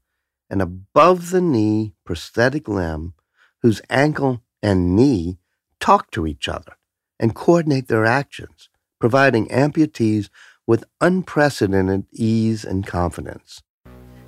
an 0.51 0.61
above 0.61 1.31
the 1.31 1.41
knee 1.41 1.95
prosthetic 2.05 2.69
limb 2.69 3.15
whose 3.63 3.81
ankle 3.91 4.43
and 4.63 4.95
knee 4.95 5.39
talk 5.81 6.11
to 6.13 6.27
each 6.27 6.49
other 6.49 6.77
and 7.19 7.35
coordinate 7.35 7.89
their 7.89 8.05
actions, 8.05 8.69
providing 9.01 9.49
amputees 9.49 10.29
with 10.67 10.85
unprecedented 11.01 12.05
ease 12.13 12.65
and 12.65 12.87
confidence. 12.87 13.63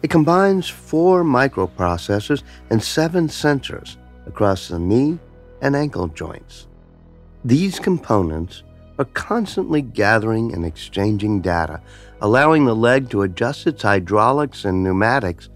It 0.02 0.10
combines 0.10 0.68
four 0.68 1.24
microprocessors 1.24 2.42
and 2.70 2.82
seven 2.82 3.28
sensors 3.28 3.96
across 4.26 4.68
the 4.68 4.78
knee 4.78 5.18
and 5.60 5.74
ankle 5.76 6.08
joints. 6.08 6.66
These 7.44 7.78
components 7.78 8.62
are 8.98 9.04
constantly 9.06 9.80
gathering 9.82 10.52
and 10.52 10.66
exchanging 10.66 11.40
data, 11.40 11.80
allowing 12.20 12.64
the 12.64 12.74
leg 12.74 13.10
to 13.10 13.22
adjust 13.22 13.66
its 13.66 13.82
hydraulics 13.82 14.64
and 14.64 14.82
pneumatics 14.82 15.48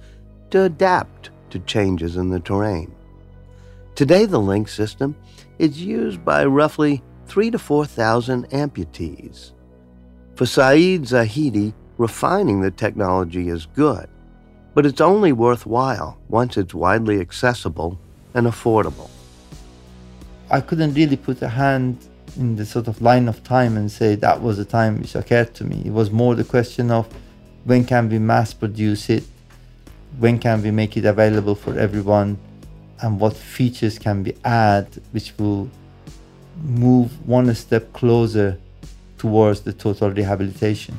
to 0.50 0.62
adapt 0.62 1.30
to 1.50 1.58
changes 1.60 2.16
in 2.16 2.30
the 2.30 2.40
terrain. 2.40 2.94
Today, 3.94 4.26
the 4.26 4.40
Linx 4.40 4.70
system 4.70 5.16
is 5.58 5.82
used 5.82 6.24
by 6.24 6.44
roughly 6.44 7.02
three 7.26 7.50
to 7.50 7.58
4,000 7.58 8.48
amputees. 8.50 9.52
For 10.34 10.46
Saeed 10.46 11.02
Zahidi, 11.02 11.74
refining 11.98 12.60
the 12.60 12.70
technology 12.70 13.48
is 13.48 13.66
good, 13.66 14.08
but 14.74 14.86
it's 14.86 15.00
only 15.00 15.32
worthwhile 15.32 16.18
once 16.28 16.56
it's 16.56 16.74
widely 16.74 17.20
accessible 17.20 17.98
and 18.34 18.46
affordable. 18.46 19.10
I 20.52 20.60
couldn't 20.60 20.92
really 20.92 21.16
put 21.16 21.40
a 21.40 21.48
hand 21.48 21.96
in 22.36 22.56
the 22.56 22.66
sort 22.66 22.86
of 22.86 23.00
line 23.00 23.26
of 23.26 23.42
time 23.42 23.78
and 23.78 23.90
say 23.90 24.16
that 24.16 24.42
was 24.42 24.58
the 24.58 24.66
time 24.66 25.00
which 25.00 25.14
occurred 25.14 25.54
to 25.54 25.64
me. 25.64 25.80
It 25.86 25.92
was 25.92 26.10
more 26.10 26.34
the 26.34 26.44
question 26.44 26.90
of 26.90 27.08
when 27.64 27.86
can 27.86 28.10
we 28.10 28.18
mass 28.18 28.52
produce 28.52 29.08
it, 29.08 29.24
when 30.18 30.38
can 30.38 30.60
we 30.62 30.70
make 30.70 30.98
it 30.98 31.06
available 31.06 31.54
for 31.54 31.78
everyone, 31.78 32.38
and 33.00 33.18
what 33.18 33.34
features 33.34 33.98
can 33.98 34.24
we 34.24 34.36
add 34.44 34.86
which 35.12 35.32
will 35.38 35.70
move 36.62 37.26
one 37.26 37.54
step 37.54 37.90
closer 37.94 38.58
towards 39.16 39.62
the 39.62 39.72
total 39.72 40.10
rehabilitation. 40.10 40.98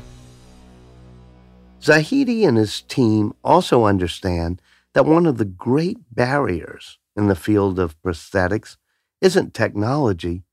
Zahidi 1.79 2.47
and 2.47 2.57
his 2.57 2.81
team 2.81 3.35
also 3.43 3.85
understand 3.85 4.59
that 4.93 5.05
one 5.05 5.27
of 5.27 5.37
the 5.37 5.45
great 5.45 5.97
barriers 6.11 6.97
in 7.15 7.27
the 7.27 7.35
field 7.35 7.77
of 7.77 8.01
prosthetics 8.01 8.77
isn't 9.23 9.53
technology, 9.53 10.43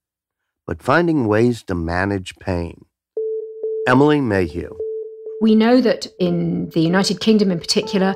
but 0.65 0.81
finding 0.81 1.27
ways 1.27 1.65
to 1.65 1.75
manage 1.75 2.37
pain. 2.37 2.85
Emily 3.89 4.21
Mayhew. 4.21 4.77
We 5.43 5.57
know 5.57 5.81
that 5.81 6.07
in 6.21 6.69
the 6.69 6.81
United 6.81 7.19
Kingdom 7.19 7.50
in 7.50 7.59
particular, 7.59 8.15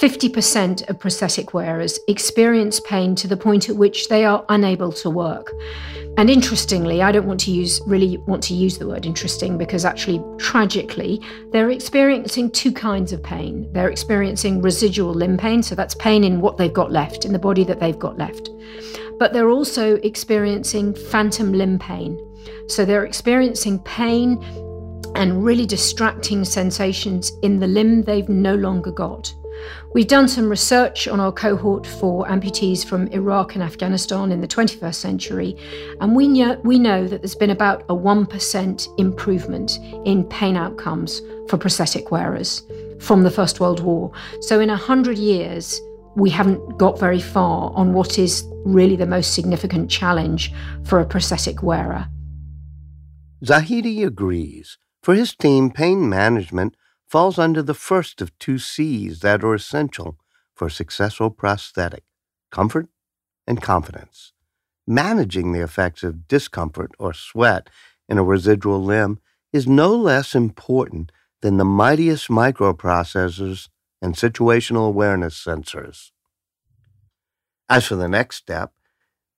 50% 0.00 0.88
of 0.88 0.98
prosthetic 0.98 1.54
wearers 1.54 2.00
experience 2.08 2.80
pain 2.80 3.14
to 3.14 3.28
the 3.28 3.36
point 3.36 3.68
at 3.68 3.76
which 3.76 4.08
they 4.08 4.24
are 4.24 4.44
unable 4.48 4.90
to 4.92 5.10
work. 5.10 5.52
And 6.18 6.30
interestingly, 6.30 7.02
I 7.02 7.12
don't 7.12 7.26
want 7.26 7.40
to 7.40 7.52
use 7.52 7.80
really 7.86 8.16
want 8.26 8.42
to 8.44 8.54
use 8.54 8.78
the 8.78 8.88
word 8.88 9.04
interesting 9.06 9.58
because 9.58 9.84
actually 9.84 10.20
tragically, 10.38 11.20
they're 11.52 11.70
experiencing 11.70 12.50
two 12.50 12.72
kinds 12.72 13.12
of 13.12 13.22
pain. 13.22 13.70
They're 13.72 13.90
experiencing 13.90 14.62
residual 14.62 15.12
limb 15.12 15.36
pain, 15.36 15.62
so 15.62 15.74
that's 15.74 15.94
pain 15.94 16.24
in 16.24 16.40
what 16.40 16.56
they've 16.56 16.72
got 16.72 16.90
left, 16.90 17.26
in 17.26 17.32
the 17.32 17.38
body 17.38 17.64
that 17.64 17.78
they've 17.80 17.98
got 17.98 18.16
left 18.16 18.50
but 19.18 19.32
they're 19.32 19.50
also 19.50 19.96
experiencing 19.96 20.94
phantom 20.94 21.52
limb 21.52 21.78
pain. 21.78 22.18
So 22.68 22.84
they're 22.84 23.04
experiencing 23.04 23.78
pain 23.80 24.42
and 25.14 25.44
really 25.44 25.66
distracting 25.66 26.44
sensations 26.44 27.32
in 27.42 27.58
the 27.58 27.66
limb 27.66 28.02
they've 28.02 28.28
no 28.28 28.54
longer 28.54 28.90
got. 28.90 29.34
We've 29.94 30.06
done 30.06 30.28
some 30.28 30.50
research 30.50 31.08
on 31.08 31.20
our 31.20 31.32
cohort 31.32 31.86
for 31.86 32.26
amputees 32.26 32.84
from 32.84 33.06
Iraq 33.08 33.54
and 33.54 33.64
Afghanistan 33.64 34.30
in 34.30 34.42
the 34.42 34.46
21st 34.46 34.94
century, 34.94 35.56
and 36.00 36.14
we 36.14 36.28
know, 36.28 36.60
we 36.62 36.78
know 36.78 37.06
that 37.06 37.22
there's 37.22 37.34
been 37.34 37.50
about 37.50 37.82
a 37.88 37.94
1% 37.94 38.98
improvement 38.98 39.78
in 40.04 40.24
pain 40.24 40.56
outcomes 40.56 41.22
for 41.48 41.56
prosthetic 41.56 42.10
wearers 42.10 42.62
from 43.00 43.22
the 43.22 43.30
First 43.30 43.60
World 43.60 43.80
War. 43.80 44.12
So, 44.40 44.60
in 44.60 44.68
100 44.68 45.16
years, 45.16 45.80
we 46.16 46.30
haven't 46.30 46.78
got 46.78 46.98
very 46.98 47.20
far 47.20 47.70
on 47.74 47.92
what 47.92 48.18
is 48.18 48.42
really 48.64 48.96
the 48.96 49.06
most 49.06 49.34
significant 49.34 49.90
challenge 49.90 50.52
for 50.82 50.98
a 50.98 51.04
prosthetic 51.04 51.62
wearer. 51.62 52.08
Zahidi 53.44 54.04
agrees. 54.04 54.78
For 55.02 55.14
his 55.14 55.34
team, 55.34 55.70
pain 55.70 56.08
management 56.08 56.74
falls 57.06 57.38
under 57.38 57.62
the 57.62 57.74
first 57.74 58.22
of 58.22 58.36
two 58.38 58.58
C's 58.58 59.20
that 59.20 59.44
are 59.44 59.54
essential 59.54 60.18
for 60.54 60.66
a 60.66 60.70
successful 60.70 61.30
prosthetic 61.30 62.04
comfort 62.50 62.88
and 63.46 63.60
confidence. 63.60 64.32
Managing 64.86 65.52
the 65.52 65.62
effects 65.62 66.02
of 66.02 66.26
discomfort 66.26 66.92
or 66.98 67.12
sweat 67.12 67.68
in 68.08 68.16
a 68.16 68.24
residual 68.24 68.82
limb 68.82 69.20
is 69.52 69.66
no 69.66 69.94
less 69.94 70.34
important 70.34 71.12
than 71.42 71.58
the 71.58 71.64
mightiest 71.64 72.28
microprocessors 72.28 73.68
and 74.00 74.14
situational 74.14 74.86
awareness 74.86 75.42
sensors. 75.42 76.10
As 77.68 77.86
for 77.86 77.96
the 77.96 78.08
next 78.08 78.36
step, 78.36 78.72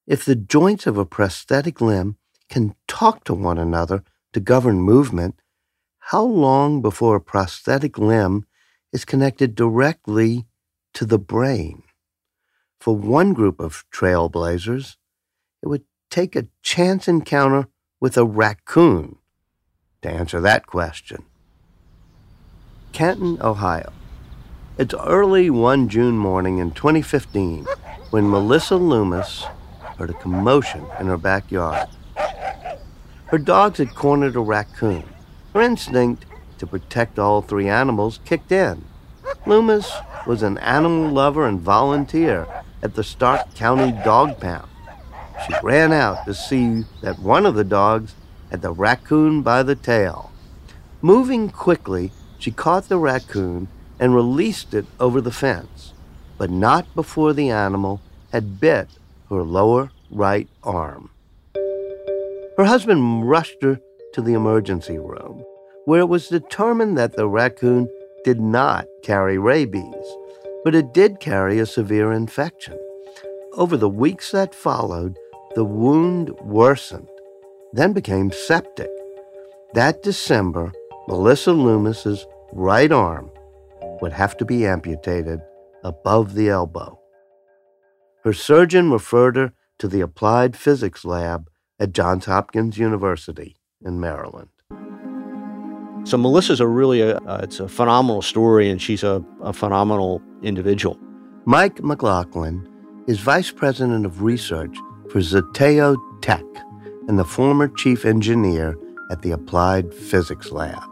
if 0.07 0.25
the 0.25 0.35
joints 0.35 0.87
of 0.87 0.97
a 0.97 1.05
prosthetic 1.05 1.81
limb 1.81 2.17
can 2.49 2.75
talk 2.87 3.25
to 3.25 3.35
one 3.35 3.59
another 3.59 4.05
to 4.33 4.41
govern 4.41 4.81
movement, 4.81 5.41
how 5.99 6.23
long 6.23 6.81
before 6.81 7.17
a 7.17 7.21
prosthetic 7.21 7.99
limb 7.99 8.47
is 8.93 9.05
connected 9.05 9.55
directly 9.55 10.47
to 10.95 11.05
the 11.05 11.19
brain? 11.19 11.83
For 12.81 12.97
one 12.97 13.35
group 13.35 13.61
of 13.61 13.85
trailblazers, 13.93 14.97
it 15.63 15.69
would 15.69 15.85
take 16.11 16.37
a 16.37 16.49
chance 16.63 17.09
encounter 17.09 17.69
with 18.01 18.17
a 18.17 18.25
raccoon 18.25 19.17
to 20.03 20.09
answer 20.09 20.41
that 20.41 20.67
question. 20.67 21.25
Canton, 22.93 23.39
Ohio. 23.43 23.93
It's 24.79 24.95
early 24.95 25.51
one 25.51 25.89
June 25.89 26.17
morning 26.17 26.59
in 26.59 26.71
2015 26.71 27.67
when 28.11 28.31
Melissa 28.31 28.77
Loomis 28.77 29.43
heard 29.97 30.11
a 30.11 30.13
commotion 30.13 30.87
in 31.01 31.09
her 31.09 31.17
backyard. 31.17 31.89
Her 33.27 33.39
dogs 33.39 33.79
had 33.79 33.97
cornered 33.97 34.37
a 34.37 34.41
raccoon. 34.41 35.03
Her 35.53 35.63
instinct 35.63 36.27
to 36.59 36.67
protect 36.69 37.19
all 37.19 37.43
three 37.43 37.69
animals 37.69 38.21
kicked 38.25 38.53
in. 38.53 38.85
Loomis 39.47 39.93
was 40.29 40.45
an 40.45 40.59
animal 40.59 41.11
lover 41.11 41.49
and 41.49 41.61
volunteer 41.61 42.47
at 42.81 42.95
the 42.95 43.03
Stark 43.03 43.53
County 43.57 43.91
Dog 44.05 44.39
Pound. 44.39 44.69
She 45.45 45.55
ran 45.61 45.93
out 45.93 46.25
to 46.25 46.35
see 46.35 46.85
that 47.03 47.19
one 47.19 47.47
of 47.47 47.57
the 47.57 47.65
dogs 47.65 48.15
had 48.53 48.63
the 48.63 48.71
raccoon 48.71 49.43
by 49.43 49.65
the 49.65 49.75
tail. 49.75 50.31
Moving 51.03 51.51
quickly, 51.51 52.13
she 52.39 52.53
caught 52.53 52.89
the 52.89 52.99
raccoon 52.99 53.67
and 54.01 54.15
released 54.15 54.75
it 54.75 54.87
over 55.01 55.21
the 55.21 55.33
fence, 55.33 55.93
but 56.37 56.51
not 56.51 56.95
before 56.95 57.33
the 57.33 57.51
animal 57.51 58.01
had 58.33 58.61
bit 58.61 58.89
her 59.29 59.43
lower 59.43 59.91
right 60.11 60.49
arm. 60.63 61.11
Her 62.57 62.65
husband 62.65 63.29
rushed 63.29 63.63
her 63.63 63.81
to 64.15 64.23
the 64.23 64.35
emergency 64.35 64.99
room, 64.99 65.45
where 65.85 66.01
it 66.01 66.09
was 66.09 66.29
determined 66.29 66.97
that 66.99 67.17
the 67.17 67.29
raccoon 67.29 67.89
did 68.25 68.41
not 68.41 68.87
carry 69.03 69.39
rabies, 69.39 70.17
but 70.65 70.75
it 70.75 70.93
did 70.93 71.21
carry 71.21 71.59
a 71.59 71.67
severe 71.67 72.13
infection. 72.13 72.79
Over 73.53 73.77
the 73.77 73.89
weeks 73.89 74.33
that 74.33 74.55
followed, 74.55 75.17
the 75.55 75.65
wound 75.65 76.31
worsened, 76.41 77.09
then 77.73 77.93
became 77.93 78.31
septic. 78.31 78.91
That 79.75 80.03
December, 80.03 80.73
Melissa 81.07 81.53
Loomis's 81.53 82.27
right 82.53 82.91
arm 82.91 83.31
would 84.01 84.13
have 84.13 84.37
to 84.39 84.45
be 84.45 84.67
amputated 84.67 85.41
above 85.85 86.35
the 86.35 86.49
elbow. 86.49 86.99
Her 88.25 88.33
surgeon 88.33 88.91
referred 88.91 89.37
her 89.37 89.53
to 89.79 89.89
the 89.89 90.01
Applied 90.01 90.57
Physics 90.57 91.05
Lab 91.05 91.49
at 91.79 91.93
Johns 91.93 92.27
Hopkins 92.27 92.79
University 92.79 93.57
in 93.85 94.01
Maryland. 94.01 94.49
So 96.05 96.17
Melissa's 96.17 96.61
a 96.61 96.67
really 96.67 97.01
a, 97.01 97.17
uh, 97.19 97.41
it's 97.43 97.61
a 97.61 97.69
phenomenal 97.69 98.23
story, 98.23 98.71
and 98.71 98.81
she's 98.81 99.03
a, 99.03 99.25
a 99.43 99.53
phenomenal 99.53 100.23
individual. 100.43 100.99
Mike 101.45 101.83
McLaughlin 101.83 102.69
is 103.07 103.21
vice 103.21 103.51
president 103.51 104.05
of 104.07 104.23
research 104.23 104.77
for 105.11 105.21
Zeteo 105.21 105.97
Tech 106.21 106.45
and 107.09 107.19
the 107.19 107.25
former 107.25 107.69
chief 107.69 108.05
engineer 108.05 108.77
at 109.11 109.23
the 109.23 109.31
Applied 109.31 109.95
Physics 109.95 110.51
Lab. 110.51 110.83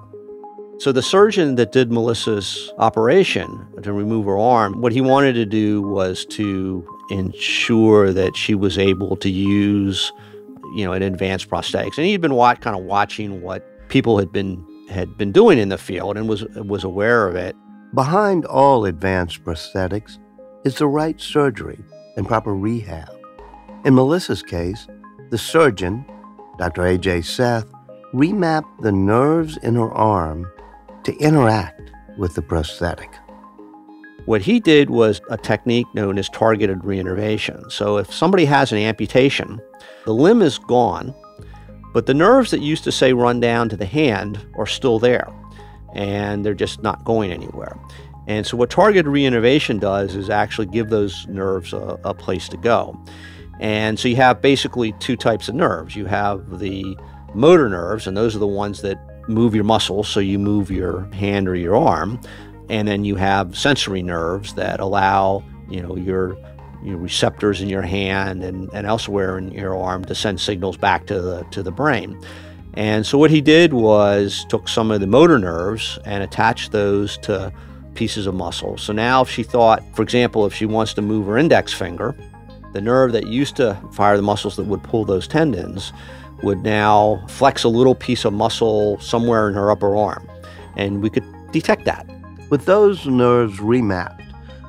So 0.79 0.93
the 0.93 1.03
surgeon 1.03 1.55
that 1.55 1.73
did 1.73 1.91
Melissa's 1.91 2.71
operation 2.79 3.67
to 3.83 3.95
remove 3.95 4.27
her 4.27 4.37
arm, 4.37 4.83
what 4.83 4.93
he 4.93 5.01
wanted 5.01 5.33
to 5.35 5.47
do 5.47 5.81
was 5.81 6.27
to 6.27 6.87
ensure 7.11 8.13
that 8.13 8.37
she 8.37 8.55
was 8.55 8.77
able 8.77 9.17
to 9.17 9.31
use, 9.31 10.13
you 10.75 10.85
know, 10.85 10.93
an 10.93 11.03
advanced 11.03 11.49
prosthetics. 11.49 11.97
And 11.97 12.07
he'd 12.07 12.21
been 12.21 12.35
watch, 12.35 12.61
kind 12.61 12.77
of 12.77 12.83
watching 12.83 13.41
what 13.41 13.65
people 13.89 14.19
had 14.19 14.33
been 14.33 14.65
had 14.91 15.17
been 15.17 15.33
doing 15.33 15.59
in 15.59 15.71
the 15.71 15.79
field 15.79 16.17
and 16.17 16.29
was 16.29 16.45
was 16.57 16.85
aware 16.85 17.27
of 17.27 17.37
it. 17.37 17.57
Behind 17.95 18.45
all 18.45 18.85
advanced 18.85 19.45
prosthetics 19.45 20.19
is 20.65 20.77
the 20.77 20.87
right 20.87 21.19
surgery 21.19 21.79
and 22.17 22.27
proper 22.27 22.55
rehab. 22.55 23.09
In 23.87 23.95
Melissa's 23.95 24.43
case, 24.43 24.87
the 25.31 25.39
surgeon, 25.39 26.05
Dr. 26.59 26.85
A.J. 26.85 27.23
Seth, 27.23 27.67
remapped 28.13 28.83
the 28.83 28.93
nerves 28.93 29.57
in 29.63 29.75
her 29.75 29.91
arm 29.93 30.47
to 31.07 31.17
interact 31.19 31.93
with 32.19 32.35
the 32.35 32.43
prosthetic. 32.43 33.11
What 34.25 34.43
he 34.43 34.59
did 34.59 34.91
was 34.91 35.21
a 35.31 35.37
technique 35.37 35.87
known 35.95 36.19
as 36.19 36.29
targeted 36.29 36.81
reinnervation. 36.81 37.71
So 37.71 37.99
if 37.99 38.13
somebody 38.13 38.45
has 38.47 38.73
an 38.73 38.79
amputation, 38.79 39.61
the 40.05 40.13
limb 40.13 40.43
is 40.43 40.59
gone, 40.59 41.15
but 41.95 42.07
the 42.07 42.15
nerves 42.15 42.51
that 42.51 42.61
used 42.61 42.83
to 42.85 42.93
say 42.93 43.13
run 43.13 43.39
down 43.39 43.69
to 43.69 43.77
the 43.77 43.87
hand 43.87 44.45
are 44.57 44.67
still 44.67 44.99
there, 44.99 45.29
and 45.95 46.45
they're 46.45 46.55
just 46.55 46.83
not 46.83 47.05
going 47.05 47.31
anywhere. 47.31 47.79
And 48.27 48.45
so 48.45 48.57
what 48.57 48.71
targeted 48.71 49.07
reinnervation 49.07 49.79
does 49.79 50.17
is 50.17 50.29
actually 50.29 50.67
give 50.67 50.89
those 50.89 51.25
nerves 51.29 51.73
a, 51.73 52.01
a 52.03 52.15
place 52.15 52.49
to 52.49 52.57
go. 52.57 53.01
And 53.61 53.97
so 53.97 54.09
you 54.09 54.17
have 54.17 54.43
basically 54.43 54.91
two 54.99 55.15
types 55.15 55.49
of 55.49 55.55
nerves. 55.55 55.95
You 55.95 56.07
have 56.07 56.59
the 56.59 56.99
motor 57.33 57.69
nerves, 57.69 58.09
and 58.09 58.17
those 58.17 58.35
are 58.35 58.41
the 58.41 58.47
ones 58.49 58.83
that 58.83 58.99
move 59.29 59.55
your 59.55 59.65
muscles, 59.65 60.09
so 60.09 60.21
you 60.21 60.39
move 60.39 60.71
your 60.71 61.05
hand 61.13 61.49
or 61.49 61.55
your 61.55 61.77
arm, 61.77 62.21
and 62.69 62.87
then 62.87 63.05
you 63.05 63.17
have 63.17 63.57
sensory 63.57 64.03
nerves 64.03 64.55
that 64.55 64.81
allow 64.81 65.43
you 65.69 65.83
know 65.83 65.97
your 65.97 66.37
your 66.83 66.99
receptors 66.99 67.61
in 67.61 67.69
your 67.69 67.83
hand 67.83 68.45
and, 68.45 68.71
and 68.73 68.87
elsewhere 68.87 69.39
in 69.39 69.51
your 69.51 69.77
arm 69.77 70.05
to 70.05 70.15
send 70.15 70.41
signals 70.41 70.77
back 70.77 71.07
to 71.07 71.21
the 71.21 71.43
to 71.51 71.63
the 71.63 71.73
brain. 71.73 72.19
And 72.75 73.07
so 73.07 73.17
what 73.17 73.31
he 73.31 73.41
did 73.41 73.73
was 73.73 74.45
took 74.49 74.69
some 74.69 74.91
of 74.91 75.01
the 75.01 75.07
motor 75.07 75.39
nerves 75.39 75.99
and 76.05 76.23
attached 76.23 76.73
those 76.73 77.17
to 77.19 77.53
pieces 77.95 78.27
of 78.27 78.35
muscle. 78.35 78.77
So 78.77 78.93
now 78.93 79.23
if 79.23 79.31
she 79.31 79.43
thought, 79.43 79.83
for 79.97 80.03
example, 80.03 80.45
if 80.45 80.53
she 80.53 80.67
wants 80.67 80.93
to 80.95 81.03
move 81.03 81.27
her 81.27 81.39
index 81.39 81.73
finger, 81.73 82.15
the 82.75 82.81
nerve 82.83 83.13
that 83.13 83.27
used 83.27 83.57
to 83.57 83.81
fire 83.93 84.17
the 84.17 84.23
muscles 84.23 84.57
that 84.57 84.67
would 84.67 84.83
pull 84.83 85.07
those 85.07 85.27
tendons 85.27 85.93
would 86.47 86.63
now 86.63 87.21
flex 87.27 87.65
a 87.65 87.69
little 87.69 87.97
piece 87.97 88.25
of 88.25 88.33
muscle 88.33 89.01
somewhere 89.01 89.49
in 89.49 89.55
her 89.55 89.69
upper 89.69 89.97
arm, 89.97 90.31
and 90.77 91.03
we 91.03 91.11
could 91.11 91.25
detect 91.51 91.85
that. 91.85 92.07
With 92.51 92.67
those 92.67 93.05
nerves 93.05 93.59
remapped, 93.59 94.23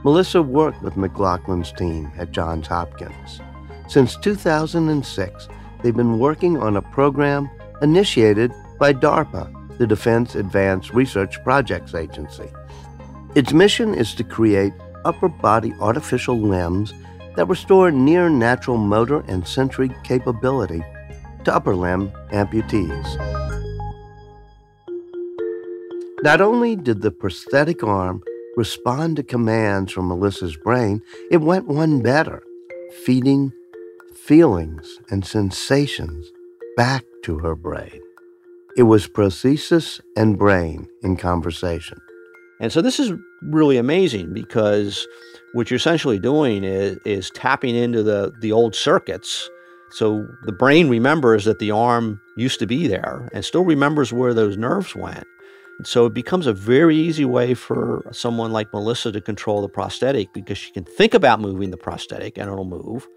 Melissa 0.03 0.41
worked 0.41 0.81
with 0.81 0.95
McLaughlin's 0.95 1.71
team 1.71 2.11
at 2.17 2.31
Johns 2.31 2.65
Hopkins. 2.65 3.41
Since 3.87 4.17
2006, 4.17 5.47
they've 5.83 5.95
been 5.95 6.17
working 6.17 6.57
on 6.57 6.77
a 6.77 6.81
program 6.81 7.47
initiated 7.83 8.51
by 8.79 8.91
DARPA, 8.91 9.77
the 9.77 9.85
Defense 9.85 10.33
Advanced 10.33 10.95
Research 10.95 11.43
Projects 11.43 11.93
Agency. 11.93 12.49
Its 13.35 13.53
mission 13.53 13.93
is 13.93 14.15
to 14.15 14.23
create 14.23 14.73
upper 15.05 15.29
body 15.29 15.75
artificial 15.79 16.39
limbs 16.39 16.95
that 17.35 17.47
restore 17.47 17.91
near 17.91 18.29
natural 18.29 18.77
motor 18.77 19.23
and 19.27 19.47
sensory 19.47 19.91
capability 20.03 20.83
to 21.47 21.55
upper 21.55 21.77
limb 21.77 22.11
amputees. 22.33 23.07
Not 26.21 26.41
only 26.41 26.75
did 26.75 27.01
the 27.01 27.11
prosthetic 27.11 27.83
arm 27.83 28.21
respond 28.57 29.15
to 29.15 29.23
commands 29.23 29.93
from 29.93 30.09
Melissa's 30.09 30.57
brain, 30.57 31.01
it 31.31 31.37
went 31.37 31.67
one 31.67 32.01
better, 32.01 32.43
feeding 33.05 33.53
feelings 34.13 34.99
and 35.09 35.25
sensations 35.25 36.29
back 36.75 37.05
to 37.23 37.37
her 37.39 37.55
brain. 37.55 38.01
It 38.75 38.83
was 38.83 39.07
prosthesis 39.07 40.01
and 40.17 40.37
brain 40.37 40.89
in 41.01 41.15
conversation. 41.15 41.97
And 42.59 42.73
so 42.73 42.81
this 42.81 42.99
is 42.99 43.13
really 43.41 43.77
amazing 43.77 44.33
because 44.33 45.07
what 45.53 45.71
you're 45.71 45.77
essentially 45.77 46.19
doing 46.19 46.65
is, 46.65 46.97
is 47.05 47.29
tapping 47.29 47.73
into 47.73 48.03
the, 48.03 48.33
the 48.41 48.51
old 48.51 48.75
circuits 48.75 49.49
so 49.89 50.27
the 50.43 50.51
brain 50.51 50.89
remembers 50.89 51.45
that 51.45 51.59
the 51.59 51.71
arm 51.71 52.19
used 52.35 52.59
to 52.59 52.67
be 52.67 52.87
there 52.87 53.29
and 53.33 53.43
still 53.45 53.63
remembers 53.63 54.11
where 54.11 54.33
those 54.33 54.57
nerves 54.57 54.95
went. 54.95 55.25
So 55.83 56.07
it 56.07 56.13
becomes 56.13 56.47
a 56.47 56.53
very 56.53 56.95
easy 56.95 57.25
way 57.25 57.53
for 57.53 58.03
someone 58.11 58.51
like 58.51 58.73
Melissa 58.73 59.11
to 59.11 59.21
control 59.21 59.61
the 59.61 59.69
prosthetic 59.69 60.33
because 60.33 60.57
she 60.57 60.71
can 60.71 60.83
think 60.83 61.13
about 61.13 61.39
moving 61.39 61.71
the 61.71 61.77
prosthetic 61.77 62.37
and 62.37 62.49
it'll 62.49 62.65
move. 62.65 63.07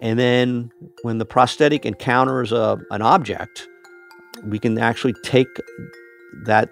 And 0.00 0.18
then 0.18 0.70
when 1.02 1.18
the 1.18 1.26
prosthetic 1.26 1.86
encounters 1.86 2.50
a, 2.50 2.78
an 2.90 3.02
object, 3.02 3.68
we 4.44 4.58
can 4.58 4.78
actually 4.78 5.14
take 5.22 5.48
that 6.44 6.70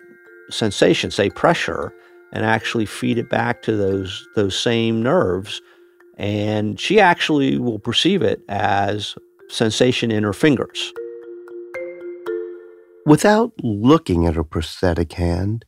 sensation, 0.50 1.10
say 1.10 1.30
pressure, 1.30 1.94
and 2.32 2.44
actually 2.44 2.86
feed 2.86 3.18
it 3.18 3.28
back 3.28 3.62
to 3.62 3.76
those 3.76 4.26
those 4.34 4.58
same 4.58 5.02
nerves 5.02 5.60
and 6.22 6.78
she 6.78 7.00
actually 7.00 7.58
will 7.58 7.80
perceive 7.80 8.22
it 8.22 8.42
as 8.48 9.16
sensation 9.48 10.12
in 10.12 10.22
her 10.22 10.32
fingers. 10.32 10.92
Without 13.04 13.52
looking 13.60 14.24
at 14.24 14.36
her 14.36 14.44
prosthetic 14.44 15.14
hand, 15.14 15.64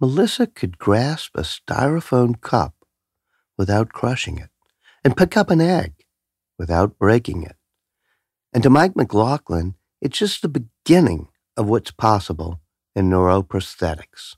Melissa 0.00 0.46
could 0.46 0.78
grasp 0.78 1.32
a 1.34 1.40
styrofoam 1.40 2.40
cup 2.40 2.74
without 3.58 3.88
crushing 3.88 4.38
it 4.38 4.50
and 5.04 5.16
pick 5.16 5.36
up 5.36 5.50
an 5.50 5.60
egg 5.60 5.94
without 6.56 6.96
breaking 7.00 7.42
it. 7.42 7.56
And 8.52 8.62
to 8.62 8.70
Mike 8.70 8.94
McLaughlin, 8.94 9.74
it's 10.00 10.18
just 10.18 10.40
the 10.40 10.48
beginning 10.48 11.30
of 11.56 11.68
what's 11.68 11.90
possible 11.90 12.60
in 12.94 13.10
neuroprosthetics. 13.10 14.36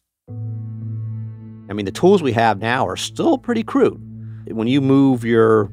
I 1.69 1.75
mean, 1.75 1.85
the 1.85 1.93
tools 1.93 2.23
we 2.23 2.33
have 2.33 2.59
now 2.59 2.87
are 2.89 2.97
still 2.97 3.37
pretty 3.37 3.63
crude 3.63 4.08
when 4.51 4.69
you 4.69 4.81
move 4.81 5.25
your 5.25 5.71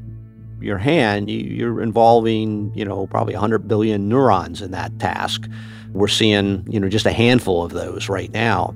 your 0.62 0.78
hand, 0.78 1.30
you, 1.30 1.72
are 1.72 1.82
involving, 1.82 2.72
you 2.74 2.86
know, 2.86 3.08
probably 3.08 3.34
100 3.34 3.68
billion 3.68 4.08
neurons 4.10 4.62
in 4.62 4.72
that 4.72 4.98
task. 5.00 5.48
We're 5.92 6.08
seeing, 6.08 6.66
you 6.70 6.80
know, 6.80 6.90
just 6.90 7.06
a 7.06 7.12
handful 7.12 7.64
of 7.64 7.72
those 7.72 8.10
right 8.10 8.32
now. 8.32 8.74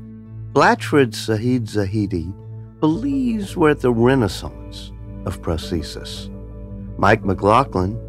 Blatchford 0.53 1.15
Saeed 1.15 1.65
Zahidi 1.65 2.33
believes 2.79 3.57
we're 3.57 3.71
at 3.71 3.81
the 3.81 3.91
renaissance 3.91 4.91
of 5.25 5.41
prosthesis. 5.41 6.29
Mike 6.97 7.23
McLaughlin 7.23 7.99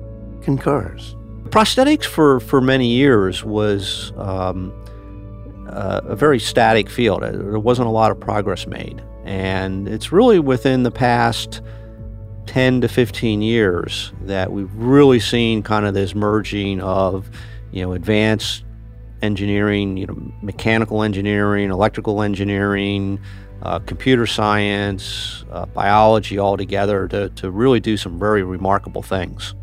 concurs. 0.42 1.16
Prosthetics 1.44 2.04
for, 2.04 2.40
for 2.40 2.60
many 2.60 2.88
years 2.88 3.44
was 3.44 4.12
um, 4.16 4.72
uh, 5.68 6.00
a 6.04 6.16
very 6.16 6.38
static 6.38 6.88
field. 6.88 7.22
There 7.22 7.58
wasn't 7.58 7.88
a 7.88 7.90
lot 7.90 8.10
of 8.10 8.20
progress 8.20 8.66
made. 8.66 9.02
And 9.24 9.88
it's 9.88 10.12
really 10.12 10.38
within 10.38 10.82
the 10.82 10.90
past 10.90 11.60
10 12.46 12.80
to 12.80 12.88
15 12.88 13.42
years 13.42 14.12
that 14.22 14.52
we've 14.52 14.72
really 14.74 15.20
seen 15.20 15.62
kind 15.62 15.86
of 15.86 15.94
this 15.94 16.14
merging 16.14 16.80
of, 16.80 17.30
you 17.70 17.82
know, 17.82 17.92
advanced 17.92 18.64
engineering, 19.22 19.96
you 19.96 20.06
know, 20.06 20.32
mechanical 20.42 21.02
engineering, 21.02 21.70
electrical 21.70 22.22
engineering, 22.22 23.20
uh, 23.62 23.78
computer 23.80 24.26
science, 24.26 25.44
uh, 25.50 25.66
biology 25.66 26.38
all 26.38 26.56
together 26.56 27.06
to, 27.08 27.28
to 27.30 27.50
really 27.50 27.80
do 27.80 27.96
some 27.96 28.18
very 28.18 28.42
remarkable 28.42 29.02
things. 29.02 29.54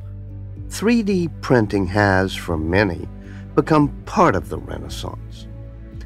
3D 0.69 1.29
printing 1.41 1.87
has, 1.87 2.35
for 2.35 2.57
many, 2.57 3.07
become 3.55 3.89
part 4.05 4.35
of 4.35 4.49
the 4.49 4.57
Renaissance. 4.57 5.47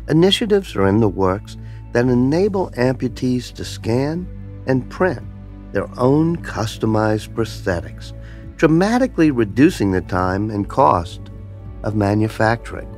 Initiatives 0.07 0.75
are 0.75 0.87
in 0.87 0.99
the 0.99 1.09
works 1.09 1.57
that 1.91 2.05
enable 2.05 2.71
amputees 2.71 3.53
to 3.53 3.65
scan 3.65 4.27
and 4.67 4.89
print 4.89 5.25
their 5.71 5.87
own 5.99 6.37
customized 6.37 7.29
prosthetics, 7.29 8.13
dramatically 8.57 9.31
reducing 9.31 9.91
the 9.91 10.01
time 10.01 10.49
and 10.49 10.69
cost 10.69 11.21
of 11.83 11.95
manufacturing. 11.95 12.89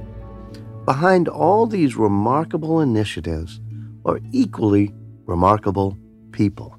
Behind 0.86 1.28
all 1.28 1.66
these 1.66 1.96
remarkable 1.96 2.82
initiatives 2.82 3.62
are 4.06 4.20
equally 4.32 4.94
remarkable 5.26 5.98
people. 6.32 6.78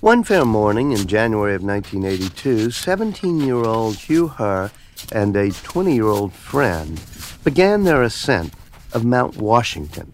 One 0.00 0.22
fair 0.22 0.44
morning 0.44 0.92
in 0.92 1.06
January 1.06 1.54
of 1.54 1.62
1982, 1.62 2.70
17 2.70 3.40
year 3.40 3.56
old 3.56 3.96
Hugh 3.96 4.28
Herr 4.28 4.70
and 5.12 5.36
a 5.36 5.50
20 5.50 5.94
year 5.94 6.06
old 6.06 6.32
friend 6.32 7.00
began 7.44 7.84
their 7.84 8.02
ascent 8.02 8.54
of 8.92 9.04
Mount 9.04 9.36
Washington. 9.36 10.12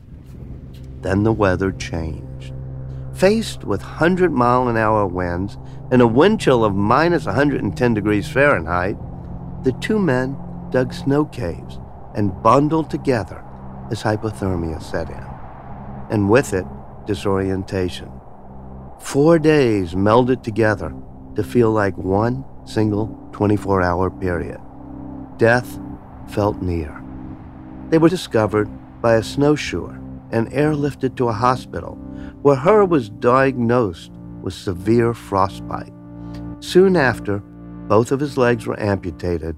Then 1.00 1.22
the 1.22 1.32
weather 1.32 1.72
changed. 1.72 2.33
Faced 3.14 3.64
with 3.64 3.80
100 3.80 4.32
mile 4.32 4.66
an 4.66 4.76
hour 4.76 5.06
winds 5.06 5.56
and 5.92 6.02
a 6.02 6.06
wind 6.06 6.40
chill 6.40 6.64
of 6.64 6.74
minus 6.74 7.26
110 7.26 7.94
degrees 7.94 8.28
Fahrenheit, 8.28 8.96
the 9.62 9.72
two 9.72 10.00
men 10.00 10.36
dug 10.70 10.92
snow 10.92 11.24
caves 11.24 11.78
and 12.16 12.42
bundled 12.42 12.90
together 12.90 13.44
as 13.92 14.02
hypothermia 14.02 14.82
set 14.82 15.08
in, 15.10 15.24
and 16.10 16.28
with 16.28 16.52
it, 16.52 16.66
disorientation. 17.06 18.10
Four 18.98 19.38
days 19.38 19.94
melded 19.94 20.42
together 20.42 20.92
to 21.36 21.44
feel 21.44 21.70
like 21.70 21.96
one 21.96 22.44
single 22.64 23.06
24 23.32 23.82
hour 23.82 24.10
period. 24.10 24.60
Death 25.36 25.78
felt 26.28 26.60
near. 26.62 27.00
They 27.90 27.98
were 27.98 28.08
discovered 28.08 28.68
by 29.00 29.14
a 29.14 29.22
snowshoer 29.22 30.00
and 30.32 30.50
airlifted 30.50 31.16
to 31.16 31.28
a 31.28 31.32
hospital 31.32 31.96
where 32.42 32.56
Herr 32.56 32.84
was 32.84 33.08
diagnosed 33.10 34.12
with 34.42 34.54
severe 34.54 35.14
frostbite. 35.14 35.92
Soon 36.60 36.96
after, 36.96 37.38
both 37.88 38.12
of 38.12 38.20
his 38.20 38.36
legs 38.36 38.66
were 38.66 38.80
amputated 38.80 39.56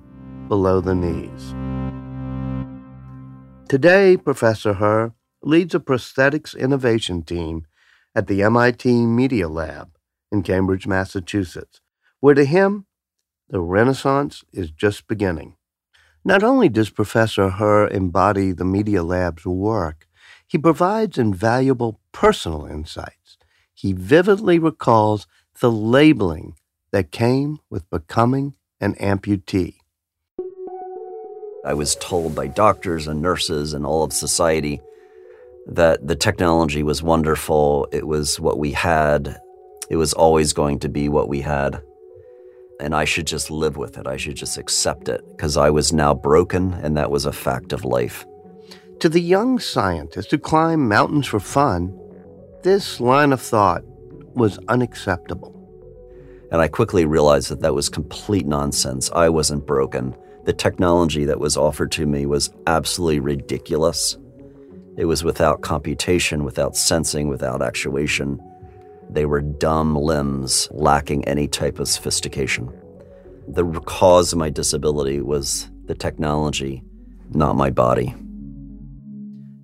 below 0.48 0.80
the 0.80 0.94
knees. 0.94 1.54
Today, 3.68 4.16
Professor 4.16 4.74
Herr 4.74 5.12
leads 5.42 5.74
a 5.74 5.80
prosthetics 5.80 6.56
innovation 6.56 7.22
team 7.22 7.66
at 8.14 8.26
the 8.26 8.42
MIT 8.42 9.06
Media 9.06 9.48
Lab 9.48 9.96
in 10.32 10.42
Cambridge, 10.42 10.86
Massachusetts, 10.86 11.80
where 12.20 12.34
to 12.34 12.44
him, 12.44 12.86
the 13.48 13.60
Renaissance 13.60 14.44
is 14.52 14.70
just 14.70 15.06
beginning. 15.06 15.56
Not 16.24 16.42
only 16.42 16.68
does 16.68 16.90
Professor 16.90 17.50
Herr 17.50 17.86
embody 17.86 18.50
the 18.52 18.64
Media 18.64 19.04
Lab's 19.04 19.46
work, 19.46 20.05
he 20.46 20.58
provides 20.58 21.18
invaluable 21.18 22.00
personal 22.12 22.66
insights. 22.66 23.38
He 23.74 23.92
vividly 23.92 24.58
recalls 24.58 25.26
the 25.60 25.70
labeling 25.70 26.54
that 26.92 27.10
came 27.10 27.58
with 27.70 27.88
becoming 27.90 28.54
an 28.80 28.94
amputee. 28.94 29.76
I 31.64 31.74
was 31.74 31.96
told 31.96 32.34
by 32.34 32.46
doctors 32.46 33.06
and 33.06 33.20
nurses 33.20 33.74
and 33.74 33.84
all 33.84 34.04
of 34.04 34.12
society 34.12 34.80
that 35.66 36.06
the 36.06 36.14
technology 36.14 36.82
was 36.82 37.02
wonderful. 37.02 37.88
It 37.90 38.06
was 38.06 38.38
what 38.38 38.58
we 38.58 38.72
had. 38.72 39.40
It 39.90 39.96
was 39.96 40.12
always 40.12 40.52
going 40.52 40.78
to 40.80 40.88
be 40.88 41.08
what 41.08 41.28
we 41.28 41.40
had 41.40 41.82
and 42.80 42.94
I 42.94 43.04
should 43.04 43.26
just 43.26 43.50
live 43.50 43.76
with 43.76 43.98
it. 43.98 44.06
I 44.06 44.16
should 44.16 44.36
just 44.36 44.58
accept 44.58 45.08
it 45.08 45.22
because 45.30 45.56
I 45.56 45.70
was 45.70 45.92
now 45.92 46.14
broken, 46.14 46.74
and 46.74 46.96
that 46.96 47.10
was 47.10 47.24
a 47.24 47.32
fact 47.32 47.72
of 47.72 47.84
life. 47.84 48.26
To 49.00 49.10
the 49.10 49.20
young 49.20 49.58
scientist 49.58 50.30
who 50.30 50.38
climbed 50.38 50.88
mountains 50.88 51.26
for 51.26 51.38
fun, 51.38 51.98
this 52.62 52.98
line 52.98 53.30
of 53.32 53.42
thought 53.42 53.82
was 54.34 54.58
unacceptable. 54.68 55.52
And 56.50 56.62
I 56.62 56.68
quickly 56.68 57.04
realized 57.04 57.50
that 57.50 57.60
that 57.60 57.74
was 57.74 57.90
complete 57.90 58.46
nonsense. 58.46 59.10
I 59.12 59.28
wasn't 59.28 59.66
broken. 59.66 60.16
The 60.44 60.54
technology 60.54 61.26
that 61.26 61.40
was 61.40 61.58
offered 61.58 61.92
to 61.92 62.06
me 62.06 62.24
was 62.24 62.50
absolutely 62.66 63.20
ridiculous. 63.20 64.16
It 64.96 65.04
was 65.04 65.22
without 65.22 65.60
computation, 65.60 66.44
without 66.44 66.74
sensing, 66.74 67.28
without 67.28 67.60
actuation. 67.60 68.40
They 69.10 69.26
were 69.26 69.42
dumb 69.42 69.94
limbs 69.94 70.68
lacking 70.70 71.26
any 71.26 71.48
type 71.48 71.78
of 71.78 71.88
sophistication. 71.88 72.72
The 73.46 73.64
cause 73.80 74.32
of 74.32 74.38
my 74.38 74.48
disability 74.48 75.20
was 75.20 75.68
the 75.84 75.94
technology, 75.94 76.82
not 77.34 77.56
my 77.56 77.70
body. 77.70 78.14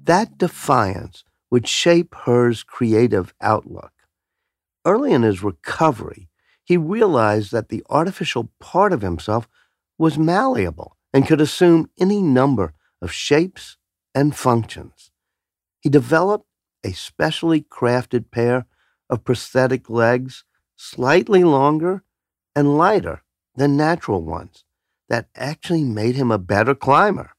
That 0.04 0.36
defiance 0.36 1.22
would 1.50 1.68
shape 1.68 2.14
Herr's 2.24 2.64
creative 2.64 3.32
outlook. 3.40 3.92
Early 4.84 5.12
in 5.12 5.22
his 5.22 5.44
recovery, 5.44 6.28
he 6.64 6.76
realized 6.76 7.52
that 7.52 7.68
the 7.68 7.84
artificial 7.88 8.50
part 8.58 8.92
of 8.92 9.02
himself 9.02 9.48
was 9.98 10.18
malleable 10.18 10.96
and 11.12 11.26
could 11.26 11.40
assume 11.40 11.88
any 12.00 12.20
number 12.20 12.72
of 13.00 13.12
shapes 13.12 13.76
and 14.14 14.34
functions. 14.34 15.12
He 15.80 15.88
developed 15.88 16.46
a 16.82 16.92
specially 16.92 17.60
crafted 17.60 18.30
pair 18.32 18.66
of 19.08 19.24
prosthetic 19.24 19.88
legs 19.88 20.44
slightly 20.74 21.44
longer 21.44 22.02
and 22.56 22.76
lighter 22.76 23.22
than 23.54 23.76
natural 23.76 24.22
ones 24.22 24.64
that 25.08 25.28
actually 25.36 25.84
made 25.84 26.16
him 26.16 26.32
a 26.32 26.38
better 26.38 26.74
climber. 26.74 27.32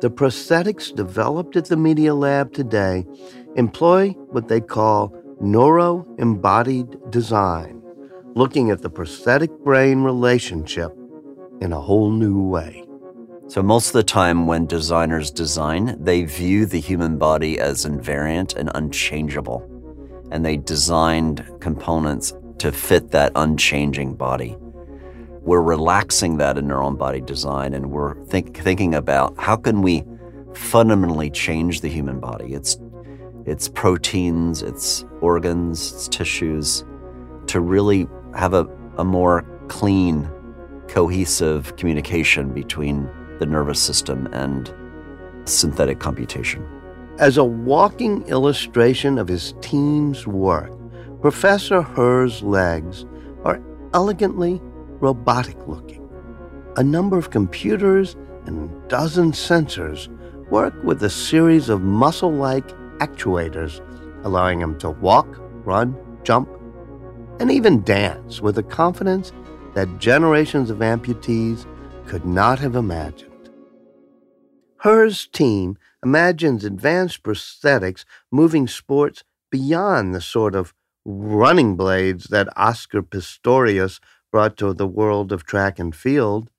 The 0.00 0.10
prosthetics 0.10 0.94
developed 0.94 1.56
at 1.56 1.66
the 1.66 1.76
Media 1.76 2.14
Lab 2.14 2.52
today 2.52 3.06
employ 3.56 4.10
what 4.30 4.48
they 4.48 4.60
call 4.60 5.14
neuro 5.40 6.06
embodied 6.18 7.10
design, 7.10 7.82
looking 8.34 8.70
at 8.70 8.82
the 8.82 8.90
prosthetic 8.90 9.50
brain 9.60 10.02
relationship 10.02 10.92
in 11.60 11.72
a 11.72 11.80
whole 11.80 12.10
new 12.10 12.42
way. 12.42 12.84
So, 13.48 13.62
most 13.62 13.88
of 13.88 13.92
the 13.94 14.02
time, 14.02 14.46
when 14.46 14.66
designers 14.66 15.30
design, 15.30 15.96
they 16.02 16.24
view 16.24 16.66
the 16.66 16.80
human 16.80 17.16
body 17.16 17.58
as 17.60 17.86
invariant 17.86 18.56
and 18.56 18.70
unchangeable 18.74 19.70
and 20.30 20.44
they 20.44 20.56
designed 20.56 21.46
components 21.60 22.32
to 22.58 22.72
fit 22.72 23.10
that 23.10 23.32
unchanging 23.36 24.14
body. 24.14 24.56
We're 25.46 25.62
relaxing 25.62 26.38
that 26.38 26.58
in 26.58 26.72
our 26.72 26.82
own 26.82 26.96
body 26.96 27.20
design 27.20 27.72
and 27.72 27.92
we're 27.92 28.16
think, 28.24 28.56
thinking 28.56 28.96
about 28.96 29.38
how 29.38 29.54
can 29.54 29.80
we 29.80 30.04
fundamentally 30.54 31.30
change 31.30 31.82
the 31.82 31.88
human 31.88 32.18
body. 32.18 32.52
It's 32.52 32.76
it's 33.44 33.68
proteins, 33.68 34.60
it's 34.60 35.04
organs, 35.20 35.92
it's 35.92 36.08
tissues 36.08 36.84
to 37.46 37.60
really 37.60 38.08
have 38.34 38.54
a, 38.54 38.66
a 38.98 39.04
more 39.04 39.46
clean, 39.68 40.28
cohesive 40.88 41.76
communication 41.76 42.52
between 42.52 43.08
the 43.38 43.46
nervous 43.46 43.80
system 43.80 44.26
and 44.32 44.74
synthetic 45.44 46.00
computation. 46.00 46.66
As 47.20 47.38
a 47.38 47.44
walking 47.44 48.26
illustration 48.26 49.16
of 49.16 49.28
his 49.28 49.54
team's 49.60 50.26
work, 50.26 50.72
Professor 51.20 51.82
Herr's 51.82 52.42
legs 52.42 53.06
are 53.44 53.62
elegantly 53.94 54.60
robotic 55.00 55.56
looking. 55.66 56.08
A 56.76 56.82
number 56.84 57.16
of 57.16 57.30
computers 57.30 58.16
and 58.46 58.70
dozen 58.88 59.32
sensors 59.32 60.08
work 60.50 60.74
with 60.84 61.02
a 61.02 61.10
series 61.10 61.68
of 61.68 61.80
muscle 61.80 62.32
like 62.32 62.68
actuators, 62.98 63.80
allowing 64.24 64.60
him 64.60 64.78
to 64.78 64.90
walk, 64.90 65.26
run, 65.64 65.96
jump, 66.22 66.48
and 67.40 67.50
even 67.50 67.82
dance 67.82 68.40
with 68.40 68.58
a 68.58 68.62
confidence 68.62 69.32
that 69.74 69.98
generations 69.98 70.70
of 70.70 70.78
amputees 70.78 71.66
could 72.06 72.24
not 72.24 72.58
have 72.58 72.76
imagined. 72.76 73.32
Herr's 74.78 75.26
team 75.26 75.76
imagines 76.04 76.64
advanced 76.64 77.22
prosthetics 77.22 78.04
moving 78.30 78.68
sports 78.68 79.24
beyond 79.50 80.14
the 80.14 80.20
sort 80.20 80.54
of 80.54 80.72
running 81.04 81.76
blades 81.76 82.24
that 82.24 82.48
Oscar 82.56 83.02
Pistorius 83.02 84.00
brought 84.36 84.58
to 84.58 84.74
the 84.74 84.86
world 84.86 85.32
of 85.32 85.46
track 85.46 85.78
and 85.78 85.96
field. 85.96 86.50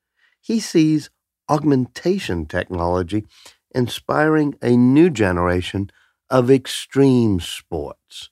He 0.41 0.59
sees 0.59 1.11
augmentation 1.47 2.47
technology 2.47 3.23
inspiring 3.69 4.55
a 4.63 4.75
new 4.75 5.11
generation 5.11 5.91
of 6.31 6.49
extreme 6.49 7.39
sports. 7.39 8.31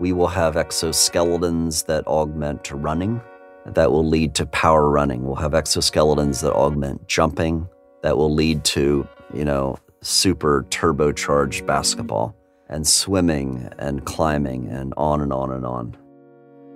We 0.00 0.14
will 0.14 0.28
have 0.28 0.54
exoskeletons 0.54 1.84
that 1.84 2.06
augment 2.06 2.70
running, 2.72 3.20
that 3.66 3.92
will 3.92 4.08
lead 4.08 4.34
to 4.36 4.46
power 4.46 4.88
running. 4.88 5.26
We'll 5.26 5.34
have 5.34 5.52
exoskeletons 5.52 6.40
that 6.40 6.54
augment 6.54 7.06
jumping, 7.06 7.68
that 8.02 8.16
will 8.16 8.32
lead 8.32 8.64
to, 8.64 9.06
you 9.34 9.44
know, 9.44 9.76
super 10.00 10.64
turbocharged 10.70 11.66
basketball 11.66 12.34
and 12.70 12.86
swimming 12.86 13.68
and 13.78 14.06
climbing 14.06 14.68
and 14.68 14.94
on 14.96 15.20
and 15.20 15.34
on 15.34 15.52
and 15.52 15.66
on. 15.66 15.98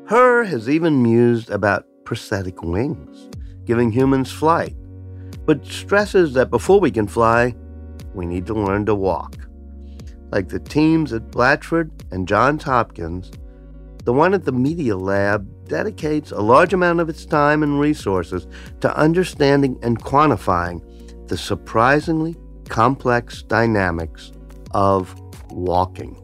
Herr 0.08 0.44
has 0.44 0.70
even 0.70 1.02
mused 1.02 1.50
about 1.50 1.84
prosthetic 2.04 2.62
wings, 2.62 3.28
giving 3.66 3.92
humans 3.92 4.32
flight, 4.32 4.74
but 5.44 5.66
stresses 5.66 6.32
that 6.32 6.48
before 6.48 6.80
we 6.80 6.90
can 6.90 7.06
fly, 7.06 7.54
we 8.14 8.24
need 8.24 8.46
to 8.46 8.54
learn 8.54 8.86
to 8.86 8.94
walk. 8.94 9.36
Like 10.32 10.48
the 10.48 10.60
teams 10.60 11.12
at 11.12 11.30
Blatchford 11.30 11.90
and 12.10 12.26
Johns 12.26 12.62
Hopkins, 12.62 13.30
the 14.04 14.14
one 14.14 14.32
at 14.32 14.46
the 14.46 14.52
Media 14.52 14.96
Lab 14.96 15.46
dedicates 15.68 16.30
a 16.30 16.40
large 16.40 16.72
amount 16.72 17.00
of 17.00 17.10
its 17.10 17.26
time 17.26 17.62
and 17.62 17.78
resources 17.78 18.46
to 18.80 18.96
understanding 18.96 19.78
and 19.82 20.02
quantifying 20.02 20.80
the 21.28 21.36
surprisingly 21.36 22.34
complex 22.70 23.42
dynamics 23.42 24.32
of 24.70 25.14
walking. 25.50 26.16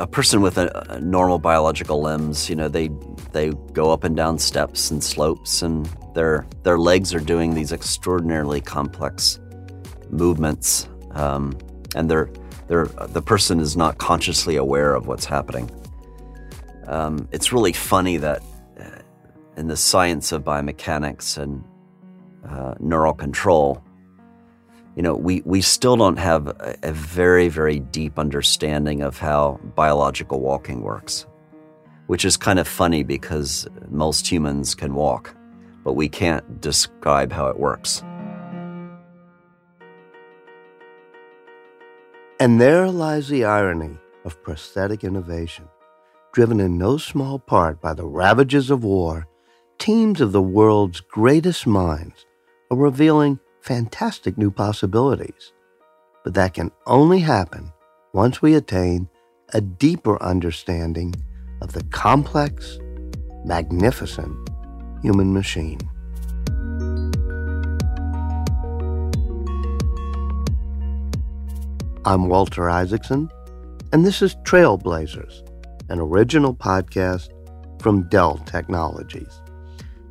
A 0.00 0.06
person 0.06 0.40
with 0.40 0.56
a, 0.56 0.70
a 0.88 1.00
normal 1.00 1.38
biological 1.38 2.00
limbs, 2.00 2.48
you 2.48 2.56
know, 2.56 2.68
they 2.68 2.88
they 3.32 3.50
go 3.72 3.92
up 3.92 4.02
and 4.02 4.16
down 4.16 4.38
steps 4.38 4.90
and 4.90 5.04
slopes, 5.04 5.62
and 5.62 5.84
their 6.14 6.46
their 6.62 6.78
legs 6.78 7.12
are 7.12 7.20
doing 7.20 7.54
these 7.54 7.70
extraordinarily 7.70 8.62
complex 8.62 9.38
movements, 10.08 10.88
um, 11.12 11.52
and 11.94 12.10
they're 12.10 12.30
they're 12.66 12.86
the 12.86 13.20
person 13.20 13.60
is 13.60 13.76
not 13.76 13.98
consciously 13.98 14.56
aware 14.56 14.94
of 14.94 15.06
what's 15.06 15.26
happening. 15.26 15.70
Um, 16.86 17.28
it's 17.30 17.52
really 17.52 17.74
funny 17.74 18.16
that 18.16 18.42
uh, 18.80 19.02
in 19.58 19.68
the 19.68 19.76
science 19.76 20.32
of 20.32 20.44
biomechanics 20.44 21.36
and 21.36 21.62
uh, 22.48 22.74
neural 22.80 23.12
control, 23.12 23.84
you 25.00 25.02
know, 25.02 25.14
we, 25.14 25.40
we 25.46 25.62
still 25.62 25.96
don't 25.96 26.18
have 26.18 26.48
a, 26.48 26.76
a 26.82 26.92
very, 26.92 27.48
very 27.48 27.78
deep 27.78 28.18
understanding 28.18 29.00
of 29.00 29.16
how 29.16 29.58
biological 29.74 30.40
walking 30.40 30.82
works, 30.82 31.24
which 32.06 32.22
is 32.22 32.36
kind 32.36 32.58
of 32.58 32.68
funny 32.68 33.02
because 33.02 33.66
most 33.88 34.30
humans 34.30 34.74
can 34.74 34.92
walk, 34.92 35.34
but 35.84 35.94
we 35.94 36.06
can't 36.06 36.60
describe 36.60 37.32
how 37.32 37.46
it 37.46 37.58
works. 37.58 38.02
And 42.38 42.60
there 42.60 42.90
lies 42.90 43.30
the 43.30 43.46
irony 43.46 43.96
of 44.26 44.42
prosthetic 44.42 45.02
innovation. 45.02 45.66
Driven 46.34 46.60
in 46.60 46.76
no 46.76 46.98
small 46.98 47.38
part 47.38 47.80
by 47.80 47.94
the 47.94 48.06
ravages 48.06 48.68
of 48.68 48.84
war, 48.84 49.26
teams 49.78 50.20
of 50.20 50.32
the 50.32 50.42
world's 50.42 51.00
greatest 51.00 51.66
minds 51.66 52.26
are 52.70 52.76
revealing 52.76 53.40
fantastic 53.60 54.38
new 54.38 54.50
possibilities. 54.50 55.52
But 56.24 56.34
that 56.34 56.54
can 56.54 56.70
only 56.86 57.20
happen 57.20 57.72
once 58.12 58.42
we 58.42 58.54
attain 58.54 59.08
a 59.52 59.60
deeper 59.60 60.22
understanding 60.22 61.14
of 61.62 61.72
the 61.72 61.82
complex, 61.84 62.78
magnificent 63.44 64.36
human 65.02 65.32
machine. 65.32 65.78
I'm 72.04 72.28
Walter 72.28 72.70
Isaacson, 72.70 73.30
and 73.92 74.06
this 74.06 74.22
is 74.22 74.34
Trailblazers, 74.36 75.46
an 75.90 76.00
original 76.00 76.54
podcast 76.54 77.28
from 77.80 78.08
Dell 78.08 78.38
Technologies. 78.46 79.39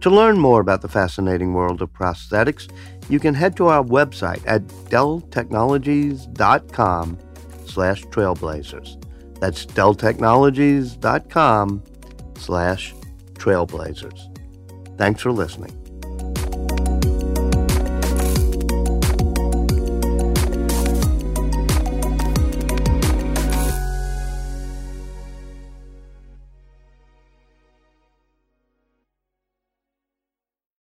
To 0.01 0.09
learn 0.09 0.39
more 0.39 0.59
about 0.61 0.81
the 0.81 0.87
fascinating 0.87 1.53
world 1.53 1.81
of 1.81 1.91
prosthetics, 1.91 2.71
you 3.09 3.19
can 3.19 3.33
head 3.33 3.57
to 3.57 3.67
our 3.67 3.83
website 3.83 4.41
at 4.45 4.65
delltechnologies.com 4.89 7.17
slash 7.65 8.05
trailblazers. 8.05 8.95
That's 9.39 9.65
delltechnologies.com 9.65 11.83
slash 12.37 12.93
trailblazers. 13.33 14.97
Thanks 14.97 15.21
for 15.21 15.31
listening. 15.31 15.78